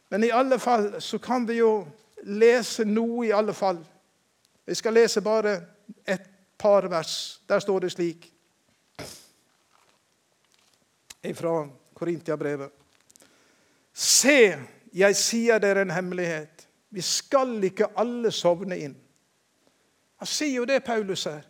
men 0.10 0.24
i 0.24 0.32
alle 0.34 0.58
fall 0.60 0.96
så 1.02 1.20
kan 1.22 1.46
vi 1.48 1.60
jo 1.60 1.86
lese 2.26 2.86
noe, 2.86 3.28
i 3.28 3.32
alle 3.34 3.54
fall. 3.54 3.80
Jeg 4.66 4.78
skal 4.78 4.98
lese 4.98 5.22
bare 5.22 5.54
et 6.06 6.26
par 6.58 6.88
vers. 6.90 7.42
Der 7.50 7.60
står 7.60 7.86
det 7.86 7.92
slik 7.94 8.28
fra 11.38 11.56
Korintiabrevet. 11.94 12.70
Se, 13.94 14.58
jeg 14.94 15.16
sier 15.16 15.62
dere 15.62 15.86
en 15.86 15.94
hemmelighet. 15.94 16.51
Vi 16.91 17.01
skal 17.01 17.56
ikke 17.63 17.93
alle 17.99 18.32
sovne 18.36 18.77
inn. 18.77 18.95
Han 20.21 20.30
sier 20.30 20.60
jo 20.60 20.67
det 20.69 20.84
Paulus 20.86 21.23
her. 21.25 21.45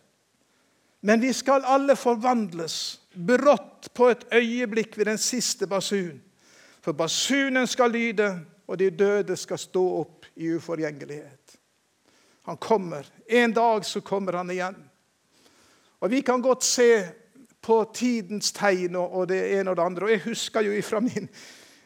Men 1.02 1.20
vi 1.20 1.32
skal 1.34 1.66
alle 1.66 1.96
forvandles 1.98 2.76
brått 3.12 3.90
på 3.94 4.06
et 4.12 4.22
øyeblikk 4.32 4.94
ved 4.98 5.10
den 5.10 5.18
siste 5.18 5.66
basun. 5.66 6.20
For 6.82 6.94
basunen 6.94 7.66
skal 7.66 7.90
lyde, 7.90 8.28
og 8.70 8.78
de 8.78 8.90
døde 8.90 9.36
skal 9.36 9.58
stå 9.58 9.82
opp 9.98 10.28
i 10.38 10.52
uforgjengelighet. 10.54 11.58
Han 12.46 12.56
kommer. 12.56 13.06
En 13.26 13.52
dag 13.52 13.84
så 13.84 14.00
kommer 14.00 14.38
han 14.38 14.50
igjen. 14.50 14.78
Og 15.98 16.10
Vi 16.10 16.20
kan 16.20 16.42
godt 16.42 16.64
se 16.64 17.08
på 17.62 17.82
tidens 17.94 18.52
tegn 18.52 18.96
og 18.96 19.28
det 19.28 19.42
ene 19.58 19.70
og 19.70 19.76
det 19.76 19.82
andre. 19.82 20.06
Og 20.06 20.10
Jeg 20.10 20.24
husker 20.24 20.60
jo 20.60 20.72
ifra 20.72 21.00
min 21.00 21.28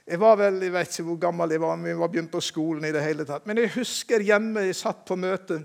Jeg 0.07 0.21
var 0.23 0.37
vel, 0.39 0.61
jeg 0.63 0.73
vet 0.73 0.93
ikke 0.93 1.05
hvor 1.09 1.19
gammel 1.25 1.51
jeg 1.51 1.61
var, 1.61 1.79
men 1.81 1.91
jeg 1.91 1.99
var 1.99 2.11
begynt 2.13 2.31
på 2.31 2.41
skolen. 2.41 2.85
i 2.85 2.93
det 2.95 3.03
hele 3.03 3.25
tatt. 3.27 3.47
Men 3.47 3.59
jeg 3.59 3.73
husker 3.75 4.23
hjemme 4.23 4.69
jeg 4.69 4.79
satt 4.79 5.05
på 5.07 5.17
møte, 5.19 5.61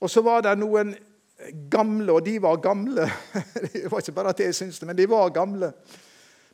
og 0.00 0.10
så 0.10 0.22
var 0.24 0.42
det 0.44 0.56
noen 0.58 0.94
gamle, 1.70 2.12
og 2.12 2.24
de 2.24 2.38
var 2.42 2.56
gamle. 2.64 3.04
Det 3.72 3.90
var 3.92 4.00
ikke 4.00 4.16
bare 4.16 4.32
at 4.32 4.40
jeg 4.40 4.54
syntes 4.54 4.78
det, 4.80 4.86
men 4.88 4.96
de 4.96 5.08
var 5.08 5.28
gamle. 5.30 5.72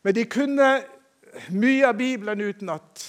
Men 0.02 0.14
de 0.14 0.24
kunne 0.26 0.68
mye 1.54 1.86
av 1.86 1.96
Bibelen 1.96 2.40
utenat. 2.40 3.04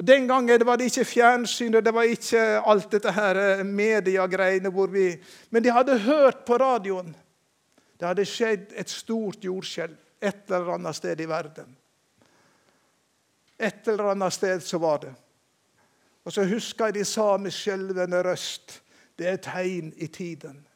Og 0.00 0.06
Den 0.06 0.26
gangen 0.28 0.66
var 0.66 0.76
det 0.76 0.90
ikke 0.90 1.04
fjernsyn 1.04 1.74
og 1.76 1.84
det 1.84 1.92
var 1.94 2.08
ikke 2.08 2.44
alt 2.66 2.90
dette 2.92 3.12
her 3.12 3.36
eh, 3.36 3.64
mediegreiene. 3.64 4.70
hvor 4.70 4.86
vi... 4.86 5.12
Men 5.50 5.62
de 5.62 5.70
hadde 5.70 5.98
hørt 5.98 6.44
på 6.46 6.56
radioen. 6.56 7.14
Det 8.00 8.08
hadde 8.08 8.24
skjedd 8.24 8.72
et 8.74 8.90
stort 8.90 9.44
jordskjelv 9.44 9.96
et 10.20 10.48
eller 10.48 10.74
annet 10.74 10.96
sted 10.96 11.20
i 11.20 11.28
verden. 11.28 11.76
Et 13.60 13.88
eller 13.88 14.12
annet 14.14 14.32
sted 14.32 14.62
så 14.64 14.78
var 14.80 15.02
det. 15.04 15.12
Og 16.24 16.32
så 16.32 16.44
husker 16.48 16.88
jeg 16.88 17.00
de 17.00 17.04
sa 17.04 17.34
med 17.36 17.52
skjelvende 17.52 18.22
røst 18.24 18.80
det 19.20 19.28
er 19.28 19.36
tegn 19.36 19.92
i 19.96 20.06
tiden. 20.06 20.66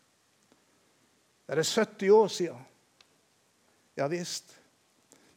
Det 1.47 1.59
er 1.59 1.62
70 1.64 2.11
år 2.11 2.29
siden. 2.29 2.66
Ja 3.97 4.07
visst. 4.09 4.61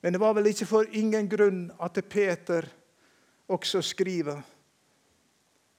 Men 0.02 0.14
det 0.14 0.20
var 0.20 0.34
vel 0.34 0.50
ikke 0.52 0.66
for 0.66 0.90
ingen 0.92 1.30
grunn 1.30 1.72
at 1.80 2.04
Peter 2.10 2.68
også 3.48 3.82
skriver 3.82 4.42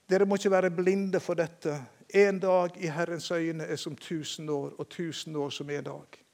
Dere 0.09 0.25
må 0.25 0.39
ikke 0.39 0.51
være 0.51 0.71
blinde 0.71 1.21
for 1.21 1.37
dette. 1.37 1.75
En 2.09 2.39
dag 2.41 2.77
i 2.81 2.89
Herrens 2.89 3.31
øyne 3.31 3.65
er 3.65 3.77
som 3.77 3.97
tusen 3.97 4.49
år, 4.49 4.73
og 4.79 4.89
tusen 4.89 5.37
år 5.37 5.51
som 5.51 5.71
en 5.71 5.85
dag. 5.85 6.25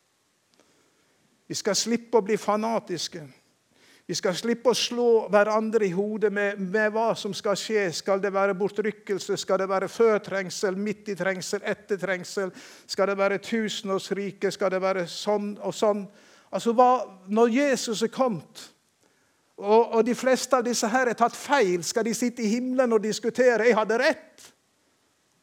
Vi 1.49 1.55
skal 1.55 1.75
slippe 1.77 2.19
å 2.19 2.23
bli 2.23 2.37
fanatiske. 2.37 3.25
Vi 4.05 4.13
skal 4.13 4.35
slippe 4.37 4.69
å 4.69 4.77
slå 4.77 5.09
hverandre 5.33 5.87
i 5.87 5.95
hodet 5.95 6.29
med, 6.33 6.59
med, 6.61 6.91
hva 6.93 7.15
som 7.17 7.33
skal 7.33 7.57
skje. 7.57 7.87
Skal 7.97 8.21
det 8.21 8.35
være 8.35 8.57
bortrykkelse? 8.59 9.39
Skal 9.41 9.63
det 9.63 9.69
være 9.71 9.89
før 9.89 10.19
trengsel, 10.27 10.77
midt 10.77 11.09
i 11.09 11.17
trengsel, 11.17 11.63
etter 11.65 11.97
trengsel? 12.01 12.53
Skal 12.85 13.09
det 13.09 13.17
være 13.17 13.41
tusenårsrike? 13.41 14.53
Skal 14.53 14.75
det 14.77 14.83
være 14.85 15.07
sånn 15.09 15.55
og 15.65 15.73
sånn? 15.73 16.05
Altså, 16.53 16.77
hva, 16.77 16.91
Når 17.33 17.57
Jesus 17.57 18.05
er 18.05 18.13
kommet, 18.13 18.69
og, 19.57 19.95
og, 19.95 20.01
de 20.05 20.15
fleste 20.19 20.59
av 20.59 20.67
disse 20.67 20.89
her 20.91 21.09
er 21.09 21.17
tatt 21.17 21.37
feil, 21.39 21.81
skal 21.87 22.05
de 22.05 22.13
sitte 22.13 22.43
i 22.45 22.51
himmelen 22.57 22.93
og 22.93 23.03
diskutere 23.03 23.65
'Jeg 23.65 23.79
hadde 23.79 23.99
rett'? 24.03 24.51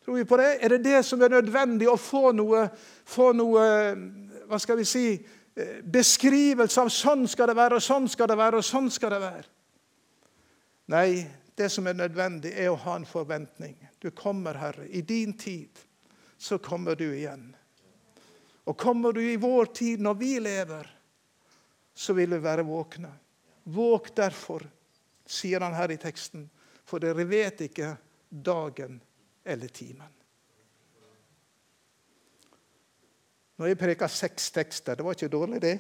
Tror 0.05 0.19
vi 0.19 0.23
på 0.23 0.37
det? 0.37 0.57
Er 0.61 0.67
det 0.69 0.83
det 0.83 1.05
som 1.05 1.21
er 1.21 1.29
nødvendig 1.29 1.89
å 1.89 1.97
få 1.97 2.31
noe, 2.31 2.69
få 3.05 3.31
noe 3.33 3.95
hva 4.49 4.59
skal 4.59 4.77
vi 4.77 4.85
si, 4.85 5.05
beskrivelse 5.83 6.81
av 6.81 6.89
sånn 6.93 7.25
skal 7.29 7.51
det 7.51 7.57
være, 7.57 7.79
og 7.79 7.83
sånn 7.83 8.07
skal 8.09 8.29
det 8.31 8.37
være, 8.39 8.61
og 8.61 8.65
sånn 8.65 8.89
skal 8.93 9.15
det 9.15 9.21
være. 9.23 9.49
Nei, 10.91 11.23
det 11.55 11.69
som 11.71 11.87
er 11.87 11.97
nødvendig, 11.97 12.53
er 12.55 12.71
å 12.71 12.79
ha 12.85 12.95
en 12.99 13.07
forventning. 13.07 13.75
Du 13.99 14.09
kommer, 14.15 14.57
Herre. 14.59 14.87
I 14.87 15.01
din 15.01 15.33
tid 15.37 15.79
så 16.37 16.57
kommer 16.57 16.95
du 16.95 17.07
igjen. 17.11 17.51
Og 18.65 18.77
kommer 18.77 19.13
du 19.13 19.21
i 19.23 19.39
vår 19.41 19.71
tid, 19.75 20.01
når 20.01 20.17
vi 20.19 20.31
lever, 20.39 20.87
så 21.93 22.15
vil 22.17 22.31
vi 22.33 22.41
være 22.41 22.65
våkne. 22.65 23.11
Våk 23.63 24.13
derfor, 24.15 24.65
sier 25.27 25.61
han 25.63 25.75
her 25.77 25.91
i 25.93 25.99
teksten, 26.01 26.47
for 26.85 27.03
dere 27.03 27.27
vet 27.27 27.61
ikke 27.67 27.93
dagen 28.29 28.97
eller 29.43 29.71
timen. 29.71 30.20
Når 33.59 33.71
jeg 33.71 33.77
preka 33.77 34.07
seks 34.09 34.51
tekster 34.55 34.95
Det 34.95 35.05
var 35.05 35.17
ikke 35.17 35.31
dårlig, 35.31 35.61
det. 35.61 35.75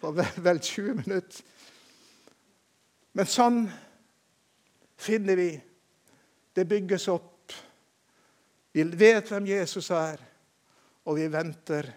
Var 0.00 0.40
vel 0.44 0.60
20 0.60 0.94
minutter. 1.02 1.42
Men 3.14 3.30
sånn 3.30 3.60
finner 4.96 5.38
vi 5.38 5.50
Det 6.54 6.64
bygges 6.70 7.08
opp. 7.10 7.52
Vi 8.74 8.82
vet 8.98 9.30
hvem 9.30 9.46
Jesus 9.46 9.88
er, 9.94 10.20
og 11.06 11.16
vi 11.18 11.26
venter. 11.30 11.88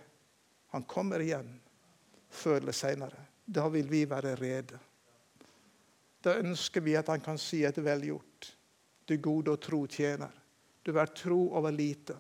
Han 0.73 0.86
kommer 0.89 1.21
igjen 1.21 1.49
før 2.30 2.60
eller 2.60 2.75
senere. 2.77 3.21
Da 3.45 3.67
vil 3.73 3.89
vi 3.89 4.03
være 4.10 4.36
rede. 4.38 4.80
Da 6.21 6.36
ønsker 6.41 6.82
vi 6.86 6.97
at 6.97 7.10
han 7.13 7.21
kan 7.23 7.38
si 7.41 7.63
et 7.65 7.77
velgjort. 7.82 8.49
Du 9.08 9.15
gode 9.21 9.53
og 9.53 9.62
tro 9.63 9.86
tjener. 9.86 10.34
Du 10.86 10.91
er 10.97 11.13
tro 11.15 11.39
over 11.56 11.71
lite. 11.71 12.17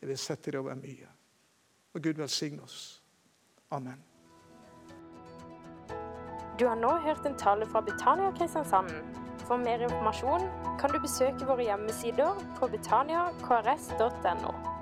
Jeg 0.00 0.08
vil 0.10 0.18
sette 0.18 0.50
deg 0.50 0.60
over 0.60 0.78
mye. 0.78 1.17
Og 1.98 2.04
Gud 2.04 2.14
velsigne 2.14 2.62
oss. 2.62 3.02
Amen. 3.70 4.04
Du 6.60 6.66
har 6.66 6.76
nå 6.78 6.92
hørt 7.02 7.26
en 7.26 7.34
tale 7.38 7.66
fra 7.66 7.80
Betania 7.80 8.30
Kristiansand. 8.38 8.90
For 9.48 9.56
mer 9.56 9.82
informasjon 9.82 10.46
kan 10.78 10.94
du 10.94 11.00
besøke 11.02 11.48
våre 11.48 11.66
hjemmesider 11.66 12.38
på 12.60 12.70
betaniakrs.no. 12.70 14.77